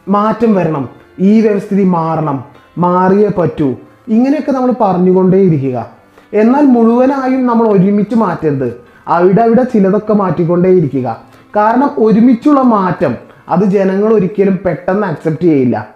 മാറ്റം 0.08 0.54
വരണം 0.54 0.88
ഈ 1.18 1.40
വ്യവസ്ഥിതി 1.40 1.84
മാറണം 1.84 2.44
മാറിയേ 2.78 3.28
പറ്റൂ. 3.28 3.74
ഇങ്ങനെയൊക്കെ 4.08 4.52
നമ്മൾ 4.52 4.74
പറഞ്ഞുകൊണ്ടേയിരിക്കുക. 4.80 5.86
എന്നാൽ 6.32 6.62
മുഴുവനായും 6.62 7.46
നമ്മൾ 7.46 7.68
ഒരുമിച്ച് 7.68 8.14
മാറ്റരുത്. 8.14 8.84
അവിടെ 9.08 9.42
അവിടെ 9.42 9.62
ചിലതൊക്കെ 9.62 10.12
മാറ്റിക്കൊണ്ടേയിരിക്കുക. 10.12 11.20
കാരണം 11.56 11.90
ഒരുമിച്ചുള്ള 11.98 12.62
മാറ്റം 12.62 13.14
അത് 13.48 13.64
ജനങ്ങൾ 13.64 14.14
ഒരിക്കലും 14.14 14.58
പെട്ടെന്ന് 14.66 15.06
അക്സെപ്റ്റ് 15.06 15.42
ചെയ്യില്ല. 15.42 15.93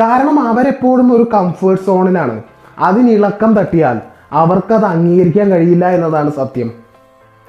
കാരണം 0.00 0.48
അവരെപ്പോഴും 0.48 1.12
ഒരു 1.12 1.30
കംഫേർട്ട് 1.34 1.84
സോണിലാണ് 1.84 2.42
അതിനിളക്കം 2.78 3.54
തട്ടിയാൽ 3.54 4.00
അവർക്കത് 4.32 4.84
അംഗീകരിക്കാൻ 4.84 5.50
കഴിയില്ല 5.50 5.88
എന്നതാണ് 5.88 6.32
സത്യം. 6.32 6.70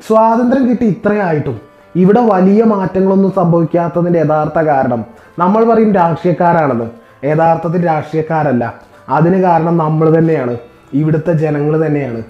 സ്വാതന്ത്ര്യം 0.07 0.69
കിട്ടി 0.69 0.85
ഇത്രയായിട്ടും 0.85 1.61
ഇവിടെ 1.95 2.21
വലിയ 2.21 2.63
മാറ്റങ്ങളൊന്നും 2.63 3.31
സംഭവിക്കാത്തതിന്റെ 3.31 4.19
യഥാർത്ഥ 4.19 4.59
കാരണം 4.59 5.05
നമ്മൾ 5.39 5.73
പറയും 5.73 5.93
രാഷ്ട്രീയക്കാരാണത് 5.93 6.87
യഥാർത്ഥത്തിൽ 7.25 7.85
രാഷ്ട്രീയക്കാരല്ല. 7.85 8.73
അതിന് 9.09 9.41
കാരണം 9.41 9.77
നമ്മൾ 9.77 10.17
തന്നെയാണ്. 10.17 10.57
ഇവിടുത്തെ 10.93 11.33
ജനങ്ങൾ 11.33 11.85
തന്നെയാണ്. 11.85 12.23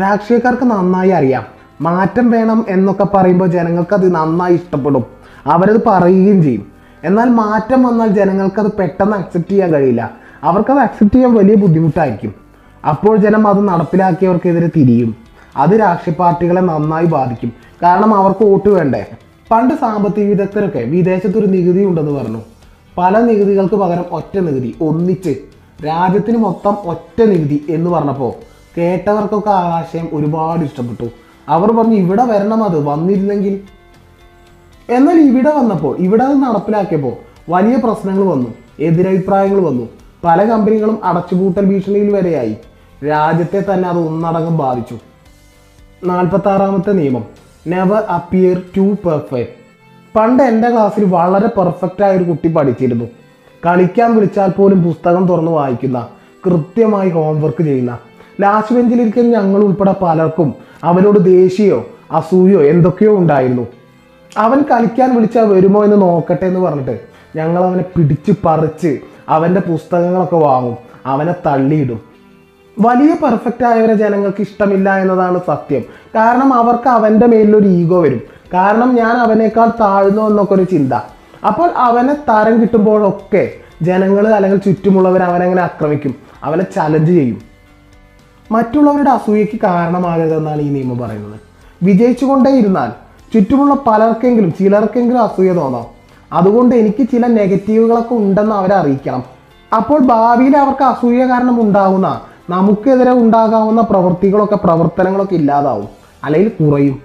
രാഷ്ട്രീയക്കാർക്ക് 0.00 0.62
നന്നായി 0.62 1.10
അറിയാം. 1.10 1.42
മാറ്റം 1.80 2.30
വേണം 2.30 2.66
എന്നൊക്കെ 2.68 3.04
പറയുമ്പോൾ 3.04 3.46
ജനങ്ങൾക്ക് 3.46 3.94
അത് 3.94 4.14
നന്നായി 4.14 4.54
ഇഷ്ടപ്പെടും. 4.54 5.04
അവരത് 5.46 5.80
പറയുകയും 5.86 6.42
ചെയ്യും. 6.42 6.75
എന്നാൽ 7.06 7.28
മാറ്റം 7.28 7.82
വന്നാൽ 7.82 8.08
ജനങ്ങൾക്ക് 8.08 8.60
അത് 8.60 8.72
പെട്ടെന്ന് 8.72 9.16
അക്സെപ്റ്റ് 9.16 9.50
ചെയ്യാൻ 9.50 9.72
കഴിയില്ല. 9.72 10.10
അവർക്കത് 10.42 10.78
അക്സെപ്റ്റ് 10.78 11.16
ചെയ്യാൻ 11.16 11.34
വലിയ 11.34 11.54
ബുദ്ധിമുട്ടായിരിക്കും. 11.54 12.34
അപ്പോൾ 12.88 13.16
ജനം 13.16 13.48
അത് 13.48 13.68
നടപ്പിലാക്കിയവർക്കെതിരെ 13.68 14.66
തിരിയും. 14.76 15.16
അത് 15.56 15.70
രാഷ്ട്രീയ 15.80 16.14
പാർട്ടികളെ 16.14 16.60
നന്നായി 16.60 17.04
ബാധിക്കും. 17.04 17.52
കാരണം 17.82 18.14
അവർക്ക് 18.14 18.44
വോട്ട് 18.44 18.68
വേണ്ടേ? 18.68 19.06
പണ്ട് 19.50 19.74
സാമ്പത്തിക 19.74 20.28
വിദഗ്ധരൊക്കെ 20.28 20.78
വിദേശത്തൊരു 20.78 21.46
നികുതി 21.46 21.84
ഉണ്ടെന്ന് 21.84 22.12
പറഞ്ഞു. 22.12 22.40
പല 22.98 23.20
നികുതികൾക്ക് 23.20 23.74
പകരം 23.74 24.04
ഒറ്റ 24.12 24.38
നികുതി 24.38 24.76
ഒന്നിച്ച്. 24.80 25.34
രാജ്യത്തിന് 25.86 26.36
മൊത്തം 26.36 26.76
ഒറ്റ 26.84 27.22
നികുതി 27.22 27.66
എന്ന് 27.68 27.90
പറഞ്ഞപ്പോൾ 27.90 28.32
കേട്ടവർക്കൊക്കെ 28.78 29.50
ആ 29.50 29.78
ആശയം 29.78 30.08
ഒരുപാട് 30.12 30.60
ഇഷ്ടപ്പെട്ടു. 30.60 31.10
അവർ 31.48 31.72
പറഞ്ഞു 31.72 31.94
ഇവിടെ 31.94 32.24
വരണം 32.24 32.64
അത് 32.64 32.84
വന്നിരുന്നെങ്കിൽ 32.84 33.60
എന്നാൽ 34.90 35.20
ഇവിടെ 35.20 35.50
വന്നപ്പോൾ 35.50 35.96
ഇവിടെ 35.98 36.24
അത് 36.24 36.36
നടപ്പിലാക്കിയപ്പോൾ 36.36 37.12
വലിയ 37.48 37.76
പ്രശ്നങ്ങൾ 37.76 38.24
വന്നു 38.24 38.54
എതിരഭിപ്രായങ്ങൾ 38.80 39.60
വന്നു. 39.60 39.88
പല 40.24 40.44
കമ്പനികളും 40.44 41.04
അടച്ചുപൂട്ടൽ 41.04 41.64
ഭീഷണിയിൽ 41.64 42.12
വരെയായി. 42.16 42.56
രാജ്യത്തെ 43.06 43.64
തന്നെ 43.72 43.88
അത് 43.88 43.98
ഒന്നടങ്കം 43.98 44.58
ബാധിച്ചു. 44.58 44.98
നാൽപ്പത്തി 46.04 46.48
ആറാമത്തെ 46.48 46.92
നിയമം 46.92 47.24
നെവർ 47.66 48.02
അപ്പിയർ 48.02 48.62
ടു 48.76 48.80
പെർഫെക്റ്റ് 48.80 49.54
പണ്ട് 50.18 50.42
എന്റെ 50.42 50.70
ക്ലാസ്സിൽ 50.70 51.04
വളരെ 51.04 51.46
പെർഫെക്റ്റ് 51.46 52.04
ആയ 52.04 52.16
ഒരു 52.16 52.24
കുട്ടി 52.24 52.48
പഠിച്ചിരുന്നു. 52.48 53.04
കളിക്കാൻ 53.66 54.16
വിളിച്ചാൽ 54.16 54.50
പോലും 54.50 54.84
പുസ്തകം 54.84 55.26
തുറന്ന് 55.26 55.52
വായിക്കുന്ന 55.52 56.08
കൃത്യമായി 56.46 57.08
ഹോംവർക്ക് 57.10 57.62
ചെയ്യുന്ന. 57.62 57.98
ലാസ്റ്റ് 58.40 58.74
ബെഞ്ചിലിരിക്കുന്ന 58.76 59.38
ഞങ്ങൾ 59.38 59.60
ഉൾപ്പെടെ 59.64 59.94
പലർക്കും 60.02 60.54
അവനോട് 60.84 61.18
ദേഷ്യമോ 61.18 61.84
അസൂയോ 62.10 62.62
എന്തൊക്കെയോ 62.62 63.16
ഉണ്ടായിരുന്നു. 63.16 63.66
അവൻ 64.36 64.62
കളിക്കാൻ 64.62 65.14
വിളിച്ചാൽ 65.14 65.44
വരുമോ 65.44 65.84
എന്ന് 65.84 66.02
നോക്കട്ടെ 66.02 66.46
എന്ന് 66.46 66.60
പറഞ്ഞിട്ട് 66.60 67.00
ഞങ്ങൾ 67.36 67.64
അവനെ 67.64 67.84
പിടിച്ച് 67.96 68.32
പറിച്ച് 68.44 68.98
അവന്റെ 69.28 69.60
പുസ്തകങ്ങളൊക്കെ 69.60 70.36
വാങ്ങും. 70.36 70.76
അവനെ 71.06 71.34
തള്ളിയിടും. 71.46 72.00
വലിയ 72.80 73.14
പെർഫെക്റ്റ് 73.14 73.64
ആയവരെ 73.64 73.94
ജനങ്ങൾക്ക് 73.94 74.40
ഇഷ്ടമില്ല 74.40 74.96
എന്നതാണ് 74.96 75.40
സത്യം. 75.46 75.82
കാരണം 76.14 76.54
അവർക്ക് 76.54 76.88
അവന്റെ 76.88 77.26
മേലിലൊരു 77.26 77.68
ഈഗോ 77.68 78.02
വരും. 78.02 78.20
കാരണം 78.54 78.94
ഞാൻ 78.94 79.16
അവനേക്കാൾ 79.16 79.66
താഴ്ന്നു 79.80 80.22
എന്നൊക്കെ 80.22 80.54
ഒരു 80.54 80.62
ചിന്ത. 80.62 80.92
അപ്പോൾ 81.46 81.70
അവനെ 81.70 82.14
തരം 82.14 82.62
കിട്ടുമ്പോഴൊക്കെ 82.62 83.50
ജനങ്ങൾ 83.82 84.28
അല്ലെങ്കിൽ 84.28 84.58
ചുറ്റുമുള്ളവർ 84.58 85.22
അവനങ്ങനെ 85.22 85.62
ആക്രമിക്കും. 85.62 86.14
അവനെ 86.44 86.64
ചലഞ്ച് 86.76 87.12
ചെയ്യും. 87.12 87.42
മറ്റുള്ളവരുടെ 88.52 89.10
അസൂയയ്ക്ക് 89.10 89.60
കാരണമാകരുതെന്നാണ് 89.60 90.62
ഈ 90.62 90.68
നിയമം 90.68 90.98
പറയുന്നത്. 90.98 91.40
വിജയിച്ചുകൊണ്ടേയിരുന്നാൽ 91.82 93.05
ചുറ്റുമുള്ള 93.36 93.74
പലർക്കെങ്കിലും 93.86 94.52
ചിലർക്കെങ്കിലും 94.52 95.22
അസൂയ 95.22 95.52
തോന്നാം. 95.52 95.86
അതുകൊണ്ട് 96.32 96.76
എനിക്ക് 96.76 97.08
ചില 97.08 97.26
നെഗറ്റീവുകളൊക്കെ 97.26 98.14
ഉണ്ടെന്ന് 98.14 98.54
അവരെ 98.54 98.74
അറിയിക്കണം. 98.74 99.22
അപ്പോൾ 99.76 99.98
ഭാവിയിൽ 99.98 100.56
അവർക്ക് 100.56 100.84
അസൂയ 100.84 101.24
കാരണം 101.24 101.60
ഉണ്ടാകുന്ന 101.60 102.20
നമുക്കെതിരെ 102.50 103.12
ഉണ്ടാകാവുന്ന 103.12 103.80
പ്രവൃത്തികളൊക്കെ 103.80 104.56
പ്രവർത്തനങ്ങളൊക്കെ 104.56 105.34
ഇല്ലാതാവും. 105.34 105.88
അല്ലെങ്കിൽ 106.24 106.64
കുറയും. 106.64 107.02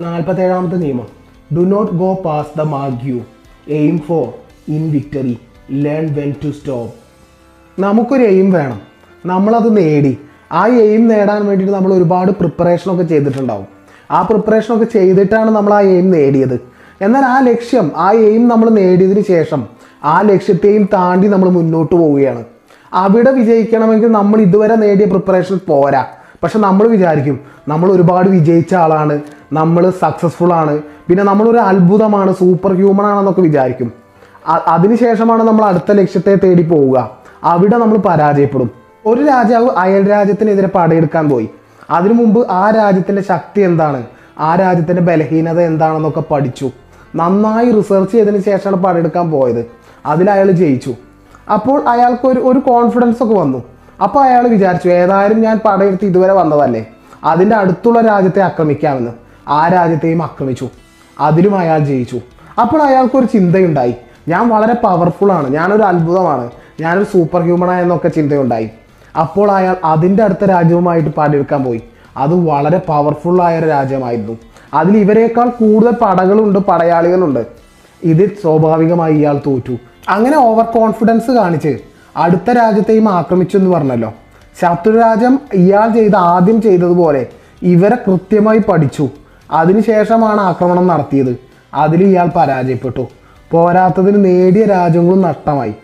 നാൽപ്പത്തേഴാമത്തെ 0.00 0.76
നിയമം. 0.76 1.06
Do 1.56 1.60
not 1.60 1.92
go 1.92 2.14
past 2.14 2.58
the 2.58 2.62
mark you 2.62 3.20
aim 3.68 3.98
for 3.98 4.28
in 4.68 4.92
victory 4.92 5.38
learn 5.70 6.14
when 6.14 6.34
to 6.44 6.50
stop 6.50 6.94
നമുക്കൊരു 7.80 8.22
എയിം 8.22 8.52
വേണം. 8.52 8.80
നമ്മളത് 9.26 9.76
നേടി. 9.76 10.18
ആ 10.52 10.66
എയിം 10.66 11.08
നേടാൻ 11.08 11.46
വേണ്ടിയിട്ട് 11.46 11.74
നമ്മൾ 11.74 11.94
ഒരുപാട് 11.94 12.32
പ്രിപ്പറേഷനൊക്കെ 12.32 13.02
ചെയ്തിട്ടുണ്ടാവും. 13.02 13.71
ആ 14.12 14.22
പ്രിപ്പറേഷനൊക്കെ 14.22 14.84
ചെയ്തിട്ടാണ് 14.84 15.50
നമ്മൾ 15.50 15.74
ആ 15.74 15.80
എയിം 15.80 16.10
നേടിയത്. 16.10 16.60
എന്നാൽ 17.00 17.24
ആ 17.24 17.38
ലക്ഷ്യം 17.40 17.92
ആ 17.96 18.12
എയിം 18.12 18.48
നമ്മൾ 18.48 18.70
നേടിയതിന് 18.70 19.22
ശേഷം 19.28 19.66
ആ 20.04 20.20
ലക്ഷ്യത്തെയും 20.20 20.88
താണ്ടി 20.92 21.28
നമ്മൾ 21.28 21.48
മുന്നോട്ട് 21.48 21.94
പോവുകയാണ്. 21.96 22.44
അവിടെ 22.94 23.30
വിജയിക്കണമെങ്കിൽ 23.30 24.12
നമ്മൾ 24.12 24.40
ഇതുവരെ 24.40 24.74
നേടിയ 24.74 25.06
പ്രിപ്പറേഷൻ 25.06 25.60
പോരാ. 25.68 26.04
പക്ഷെ 26.42 26.58
നമ്മൾ 26.58 26.88
വിചാരിക്കും 26.88 27.40
നമ്മൾ 27.68 27.92
ഒരുപാട് 27.92 28.28
വിജയിച്ച 28.28 28.74
ആളാണ് 28.74 29.20
നമ്മൾ 29.52 29.90
സക്സസ്ഫുൾ 29.90 30.52
ആണ് 30.52 30.82
പിന്നെ 31.08 31.24
നമ്മളൊരു 31.24 31.58
അത്ഭുതമാണ് 31.58 32.32
സൂപ്പർ 32.34 32.72
ഹ്യൂമൻ 32.74 33.06
ആണെന്നൊക്കെ 33.06 33.40
വിചാരിക്കും. 33.40 33.92
അതിനുശേഷമാണ് 34.66 35.42
നമ്മൾ 35.42 35.64
അടുത്ത 35.64 35.92
ലക്ഷ്യത്തെ 35.92 36.34
തേടി 36.44 36.62
പോവുക. 36.62 37.10
അവിടെ 37.44 37.76
നമ്മൾ 37.76 37.98
പരാജയപ്പെടും. 37.98 38.70
ഒരു 39.06 39.20
രാജാവ് 39.22 39.68
അയൽ 39.78 40.10
രാജ്യത്തിനെതിരെ 40.10 40.68
പടയെടുക്കാൻ 40.74 41.28
പോയി. 41.28 41.48
അതിനു 41.90 42.12
മുമ്പ് 42.12 42.50
ആ 42.50 42.70
രാജ്യത്തിന്റെ 42.70 43.22
ശക്തി 43.22 43.60
എന്താണ്? 43.60 44.02
ആ 44.38 44.54
രാജ്യത്തിന്റെ 44.54 45.02
ബലഹീനത 45.02 45.60
എന്താണെന്നൊക്കെ 45.60 46.22
പഠിച്ചു. 46.30 46.70
നന്നായി 47.16 47.70
റിസർച്ച് 47.70 48.12
ചെയ്തതിന് 48.12 48.42
ശേഷമാണ് 48.42 48.76
പണിയെടുക്കാൻ 48.76 49.30
പോയത്. 49.30 49.66
അതിൽ 50.06 50.30
അയാൾ 50.30 50.50
ജയിച്ചു. 50.50 50.94
അപ്പോൾ 51.54 51.88
അയാൾക്ക് 51.88 52.26
ഒരു 52.26 52.40
ഒരു 52.40 52.58
കോൺഫിഡൻസ് 52.58 53.22
ഒക്കെ 53.22 53.34
വന്നു. 53.34 53.62
അപ്പോൾ 54.02 54.20
അയാൾ 54.20 54.48
വിചാരിച്ചു 54.48 54.88
ഏതായാലും 54.88 55.40
ഞാൻ 55.40 55.60
പടയെടുത്ത് 55.64 56.06
ഇതുവരെ 56.06 56.32
വന്നതല്ലേ? 56.32 56.86
അതിന്റെ 57.24 57.56
അടുത്തുള്ള 57.56 58.00
രാജ്യത്തെ 58.00 58.40
ആക്രമിക്കാമെന്ന്. 58.40 59.10
ആ 59.48 59.68
രാജ്യത്തെയും 59.68 60.22
ആക്രമിച്ചു. 60.22 60.68
അതിലും 61.20 61.58
അയാൾ 61.58 61.78
ജയിച്ചു. 61.78 62.20
അപ്പോൾ 62.60 62.82
അയാൾക്കൊരു 62.82 63.26
ചിന്തയുണ്ടായി. 63.26 63.94
ഞാൻ 64.28 64.48
വളരെ 64.48 64.74
പവർഫുൾ 64.74 65.32
ആണ്. 65.32 65.50
ഞാനൊരു 65.50 65.82
അത്ഭുതമാണ്. 65.82 66.50
ഞാനൊരു 66.80 67.04
സൂപ്പർ 67.04 67.42
ഹ്യൂമണായ 67.42 67.82
എന്നൊക്കെ 67.82 68.08
ചിന്തയുണ്ടായി. 68.08 68.70
അപ്പോൾ 69.20 69.50
അയാൾ 69.50 69.76
അതിന്റെ 69.84 70.22
അടുത്ത 70.22 70.44
രാജ്യവുമായിട്ട് 70.44 71.10
പാടിയെടുക്കാൻ 71.10 71.64
പോയി. 71.64 71.82
അത് 72.16 72.34
വളരെ 72.34 72.78
പവർഫുള്ളായ 72.78 73.58
ഒരു 73.58 73.66
രാജ്യമായിരുന്നു. 73.66 74.36
അതിൽ 74.74 74.96
ഇവരെക്കാൾ 74.96 75.48
കൂടുതൽ 75.48 75.90
പടകളുണ്ട് 75.90 76.58
പടയാളികളുണ്ട്. 76.58 77.46
ഇത് 78.04 78.28
സ്വാഭാവികമായി 78.42 79.14
ഇയാൾ 79.14 79.40
തോറ്റു. 79.46 79.76
അങ്ങനെ 80.08 80.36
ഓവർ 80.36 80.64
കോൺഫിഡൻസ് 80.64 81.30
കാണിച്ച് 81.30 81.78
അടുത്ത 82.16 82.50
രാജ്യത്തെയും 82.50 83.08
ആക്രമിച്ചു 83.08 83.58
എന്ന് 83.58 83.70
പറഞ്ഞല്ലോ. 83.70 84.12
ശത്രുരാജ്യം 84.62 85.40
ഇയാൾ 85.52 85.88
ചെയ്ത 85.88 86.16
ആദ്യം 86.16 86.62
ചെയ്തതുപോലെ 86.62 87.26
ഇവരെ 87.62 87.96
കൃത്യമായി 87.96 88.58
പഠിച്ചു. 88.58 89.08
അതിനുശേഷമാണ് 89.50 90.40
ആക്രമണം 90.40 90.86
നടത്തിയത്. 90.86 91.36
അതിൽ 91.74 92.04
ഇയാൾ 92.04 92.30
പരാജയപ്പെട്ടു. 92.36 93.06
പോരാത്തതിന് 93.50 94.24
നേടിയ 94.24 94.64
രാജ്യങ്ങളും 94.64 95.22
നഷ്ടമായി. 95.22 95.74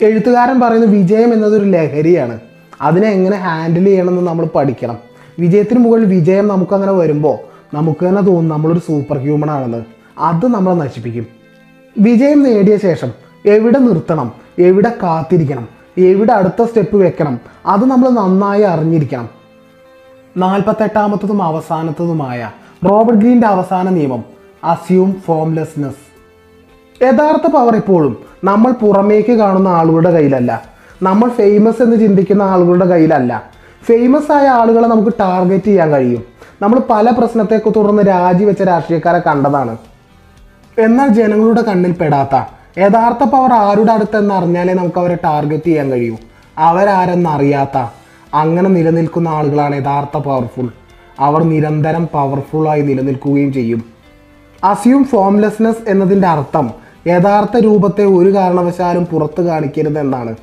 എഴുത്തുകാരൻ 0.00 0.60
പറയുന്ന 0.60 0.86
വിജയം 0.86 1.32
എന്നതൊരു 1.32 1.64
ലഹരിയാണ്. 1.64 2.40
അതിനെ 2.80 3.08
എങ്ങനെ 3.08 3.36
ഹാൻഡിൽ 3.36 3.84
ചെയ്യണമെന്ന് 3.84 4.22
നമ്മൾ 4.22 4.46
പഠിക്കണം. 4.54 4.98
വിജയത്തിന് 5.38 5.78
മുകളിൽ 5.78 6.04
വിജയം 6.04 6.48
നമുക്കങ്ങനെ 6.48 6.92
വരുമ്പോൾ 6.92 7.38
നമുക്ക് 7.76 8.06
തന്നെ 8.06 8.22
തോന്നും 8.22 8.48
നമ്മളൊരു 8.48 8.78
സൂപ്പർ 8.78 9.18
ഹ്യൂമൻ 9.18 9.50
ആണെന്ന്. 9.50 9.84
അത് 10.18 10.46
നമ്മളെ 10.46 10.74
നശിപ്പിക്കും. 10.74 11.26
വിജയം 11.98 12.42
നേടിയ 12.42 12.78
ശേഷം 12.78 13.12
എവിടെ 13.46 13.78
നിർത്തണം? 13.78 14.32
എവിടെ 14.58 14.92
കാത്തിരിക്കണം? 15.02 15.68
എവിടെ 15.98 16.32
അടുത്ത 16.32 16.62
സ്റ്റെപ്പ് 16.62 16.96
വെക്കണം? 16.96 17.40
അത് 17.66 17.84
നമ്മൾ 17.84 18.08
നന്നായി 18.08 18.62
അറിഞ്ഞിരിക്കണം. 18.62 19.28
നാൽപ്പത്തെട്ടാമത്തതും 20.36 21.42
അവസാനത്തതുമായ 21.42 22.50
റോബർട്ട് 22.90 23.20
ഗ്രീന്റെ 23.20 23.46
അവസാന 23.46 23.88
നിയമം 23.88 24.24
അസ്യൂം 24.64 25.14
ഫോംലെസ്നെസ് 25.26 26.12
യഥാർത്ഥ 27.04 27.46
പവർ 27.46 27.76
എപ്പോഴും 27.76 28.31
നമ്മൾ 28.44 28.72
പുറമേക്ക് 28.72 29.32
കാണുന്ന 29.32 29.68
ആളുകളുടെ 29.68 30.10
കയ്യിലല്ല. 30.10 30.62
നമ്മൾ 31.02 31.28
ഫേമസ് 31.28 31.82
എന്ന് 31.82 31.96
ചിന്തിക്കുന്ന 31.96 32.42
ആളുകളുടെ 32.42 32.84
കയ്യിലല്ല. 32.84 33.42
ഫേമസ് 33.84 34.32
ആയ 34.32 34.46
ആളുകളെ 34.46 34.88
നമുക്ക് 34.88 35.12
ടാർഗറ്റ് 35.20 35.64
ചെയ്യാൻ 35.64 35.90
കഴിയും. 35.90 36.24
നമ്മൾ 36.62 36.80
പല 36.90 37.10
പ്രശ്നത്തെ 37.10 37.60
തുടർന്ന് 37.76 38.02
രാജിവെച്ച 38.08 38.62
രാഷ്ട്രീയക്കാരെ 38.62 39.18
കണ്ടതാണ്. 39.18 39.76
എന്നാൽ 40.78 41.08
ജനങ്ങളുടെ 41.08 41.62
കണ്ണിൽ 41.62 41.92
പെടാത്ത 41.92 42.44
യഥാർത്ഥ 42.78 43.24
പവർ 43.24 43.52
ആരുടെ 43.52 43.92
അടുത്തെന്ന് 43.92 44.34
അറിഞ്ഞാലേ 44.34 44.74
നമുക്ക് 44.74 44.98
അവരെ 44.98 45.18
ടാർഗറ്റ് 45.24 45.64
ചെയ്യാൻ 45.64 45.90
കഴിയൂ. 45.92 46.16
അവരാരെന്നറിയാത്ത 46.58 47.78
അങ്ങനെ 48.34 48.68
നിലനിൽക്കുന്ന 48.68 49.28
ആളുകളാണ് 49.28 49.76
യഥാർത്ഥ 49.76 50.18
പവർഫുൾ 50.18 50.68
അവർ 51.20 51.42
നിരന്തരം 51.42 52.08
പവർഫുൾ 52.12 52.68
ആയി 52.68 52.82
നിലനിൽക്കുകയും 52.82 53.52
ചെയ്യും. 53.52 53.84
അസ്യൂം 54.64 55.04
ഫോംലെസ്നെസ് 55.04 55.90
എന്നതിന്റെ 55.90 56.28
അർത്ഥം 56.28 56.81
യഥാർത്ഥ 57.06 57.56
രൂപത്തെ 57.56 58.04
ഒരു 58.04 58.34
കാരണവശാലും 58.34 59.04
പുറത്ത് 59.04 59.40
കാണിക്കരുത് 59.40 59.98
എന്നാണ്. 59.98 60.36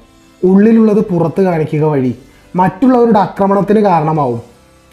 ഉള്ളിലുള്ളത് 0.43 0.99
പുറത്ത് 0.99 1.41
കാണിക്കുക 1.41 1.83
വഴി 1.83 2.15
മറ്റുള്ളവരുടെ 2.55 3.19
ആക്രമണത്തിന് 3.19 3.79
കാരണമാവും. 3.79 4.41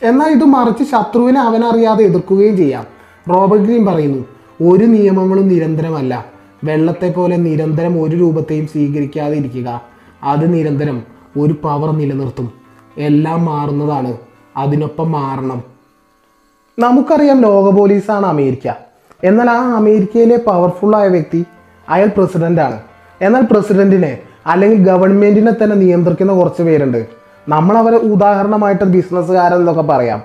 എന്നാൽ 0.03 0.29
ഇത് 0.29 0.45
മറിച്ച് 0.45 0.85
ശത്രുവിനെ 0.85 1.41
അവനറിയാതെ 1.41 2.05
എതിർക്കുകയും 2.05 2.57
ചെയ്യാം. 2.57 2.87
റോബർട്ട് 3.31 3.65
ഗ്രീൻ 3.65 3.87
പറയുന്നു 3.87 4.25
ഒരു 4.71 4.85
നിയമങ്ങളും 4.85 5.49
നിരന്തരമല്ല. 5.49 6.27
വെള്ളത്തെ 6.65 7.11
പോലെ 7.11 7.37
നിരന്തരം 7.37 8.03
ഒരു 8.03 8.17
രൂപത്തെയും 8.17 8.67
സ്വീകരിക്കാതെ 8.67 9.35
ഇരിക്കുക 9.35 9.81
അത് 10.23 10.55
നിരന്തരം 10.55 11.03
ഒരു 11.39 11.53
പവർ 11.53 11.91
നിലനിർത്തും. 11.91 12.53
എല്ലാം 12.99 13.45
മാറുന്നതാണ്. 13.45 14.17
അതിനൊപ്പം 14.57 15.13
മാറണം. 15.13 15.63
നമുക്കറിയാം 16.79 17.41
ലോക 17.41 17.75
പോലീസാണ് 17.75 18.27
അമേരിക്ക. 18.27 18.73
എന്നാൽ 19.25 19.51
ആ 19.51 19.77
അമേരിക്കയിലെ 19.77 20.37
പവർഫുള്ളായ 20.37 21.09
വ്യക്തി 21.09 21.45
അയാൾ 21.89 22.07
പ്രസിഡന്റാണ് 22.17 22.81
എന്നാൽ 23.23 23.41
പ്രസിഡന്റിനെ 23.41 24.19
അല്ലെങ്കിൽ 24.47 24.85
ഗവൺമെന്റിനെ 24.87 25.53
തന്നെ 25.53 25.77
നിയന്ത്രിക്കുന്ന 25.77 26.33
കുറച്ച് 26.33 26.63
പേരുണ്ട്. 26.63 27.07
നമ്മൾ 27.49 27.79
അവരെ 27.79 27.97
ഉദാഹരണമായിട്ട് 27.97 28.85
ബിസിനസ്സുകാരെന്നൊക്കെ 28.85 29.83
പറയാം. 29.83 30.23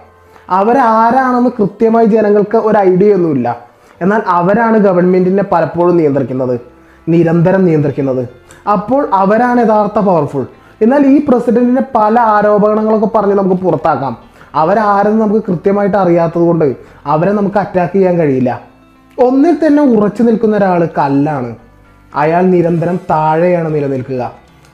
അവരാരാണെന്ന് 0.50 1.50
കൃത്യമായി 1.60 2.06
ജനങ്ങൾക്ക് 2.06 2.58
ഒരു 2.58 2.78
ഐഡിയ 2.78 3.14
ഒന്നുമില്ല. 3.14 3.58
എന്നാൽ 4.02 4.22
അവരാണ് 4.28 4.78
ഗവൺമെന്റിനെ 4.78 5.44
പലപ്പോഴും 5.52 5.98
നിയന്ത്രിക്കുന്നത്. 5.98 6.60
നിരന്തരം 7.08 7.66
നിയന്ത്രിക്കുന്നത്. 7.66 8.30
അപ്പോൾ 8.72 9.10
അവരാണ് 9.14 9.62
യഥാർത്ഥ 9.62 10.00
പവർഫുൾ 10.00 10.46
എന്നാൽ 10.82 11.08
ഈ 11.08 11.26
പ്രസിഡന്റിനെ 11.30 11.82
പല 11.96 12.20
ആരോപണങ്ങളൊക്കെ 12.20 13.10
പറഞ്ഞ് 13.16 13.36
നമുക്ക് 13.36 13.56
പുറത്താക്കാം. 13.56 14.18
അവരാരെന്ന് 14.56 15.22
നമുക്ക് 15.22 15.46
കൃത്യമായിട്ട് 15.48 15.98
അറിയാത്തത് 15.98 16.42
കൊണ്ട് 16.42 16.76
അവരെ 17.06 17.32
നമുക്ക് 17.32 17.58
അറ്റാക്ക് 17.58 17.94
ചെയ്യാൻ 17.94 18.20
കഴിയില്ല. 18.20 18.71
ഒന്നിൽ 19.24 19.56
തന്നെ 19.56 19.84
ഉറച്ചു 19.84 20.24
നിൽക്കുന്ന 20.24 20.58
ഒരാൾ 20.58 20.88
കല്ലാണ്. 20.98 21.56
അയാൾ 22.16 22.42
നിരന്തരം 22.42 23.00
താഴെയാണ് 23.10 23.76
നിലനിൽക്കുക. 23.76 24.32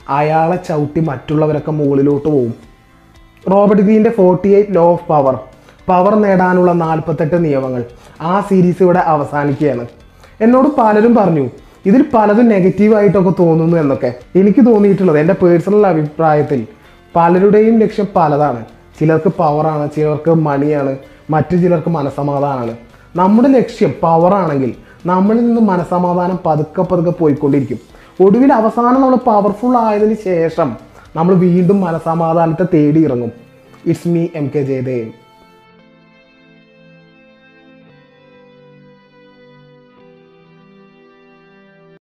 അയാളെ 0.09 0.55
ചവിട്ടി 0.67 0.99
മറ്റുള്ളവരൊക്കെ 0.99 1.71
മുകളിലോട്ട് 1.71 2.29
പോകും 2.29 2.53
Robert 3.51 3.83
ഗ്രീന്റെ 3.83 4.09
forty 4.09 4.55
eight 4.55 4.75
law 4.75 4.91
of 4.91 5.07
power 5.07 5.39
power 5.87 6.15
നേടാനുള്ള 6.15 6.71
നാൽപ്പത്തെട്ട് 6.71 7.45
നിയമങ്ങൾ. 7.45 7.83
ആ 8.21 8.39
സീരീസ് 8.39 8.83
ഇവിടെ 8.83 8.99
അവസാനിക്കുകയാണ്. 8.99 9.85
എന്നോട് 10.41 10.67
പലരും 10.77 11.15
പറഞ്ഞു 11.15 11.49
ഇതിൽ 11.85 12.05
പലതും 12.13 12.47
നെഗറ്റീവായിട്ടൊക്കെ 12.49 13.33
തോന്നുന്നു 13.39 13.77
എന്നൊക്കെ. 13.77 14.13
എനിക്ക് 14.35 14.65
തോന്നിയിട്ടുള്ളത് 14.65 15.19
എന്റെ 15.19 15.33
പേഴ്സണൽ 15.33 15.87
അഭിപ്രായത്തിൽ 15.87 16.67
പലരുടെയും 17.15 17.79
ലക്ഷ്യം 17.79 18.07
പലതാണ്. 18.15 18.65
ചിലർക്ക് 18.99 19.31
പവറാണ് 19.37 19.89
ചിലർക്ക് 19.95 20.31
മണിയാണ് 20.31 20.97
മറ്റു 21.29 21.55
ചിലർക്ക് 21.55 21.89
മനസമാധാനമാണ് 21.89 22.86
നമ്മുടെ 23.17 23.49
ലക്ഷ്യം 23.49 23.91
പവറാണെങ്കിൽ 24.03 24.71
നമ്മളിൽ 25.05 25.45
നിന്ന് 25.45 25.61
മനസമാധാനം 25.61 26.39
പതുക്കെ 26.45 26.81
പതുക്കെ 26.81 27.11
പോയിക്കൊണ്ടിരിക്കും. 27.11 27.79
ഒടുവിൽ 28.25 28.53
അവസാനം 28.53 29.01
നമ്മൾ 29.01 29.15
പവർഫുൾ 29.15 29.77
ആയതിനു 29.77 30.15
ശേഷം 30.25 30.69
നമ്മൾ 31.15 31.33
വീണ്ടും 31.35 31.81
മനസമാധാനത്തെ 31.81 32.65
തേടി 32.73 32.99
ഇറങ്ങും 33.03 33.31
it's 33.85 34.07
me 34.07 34.27
M 34.35 34.51
K 34.55 34.61
Jayadev 34.61 35.09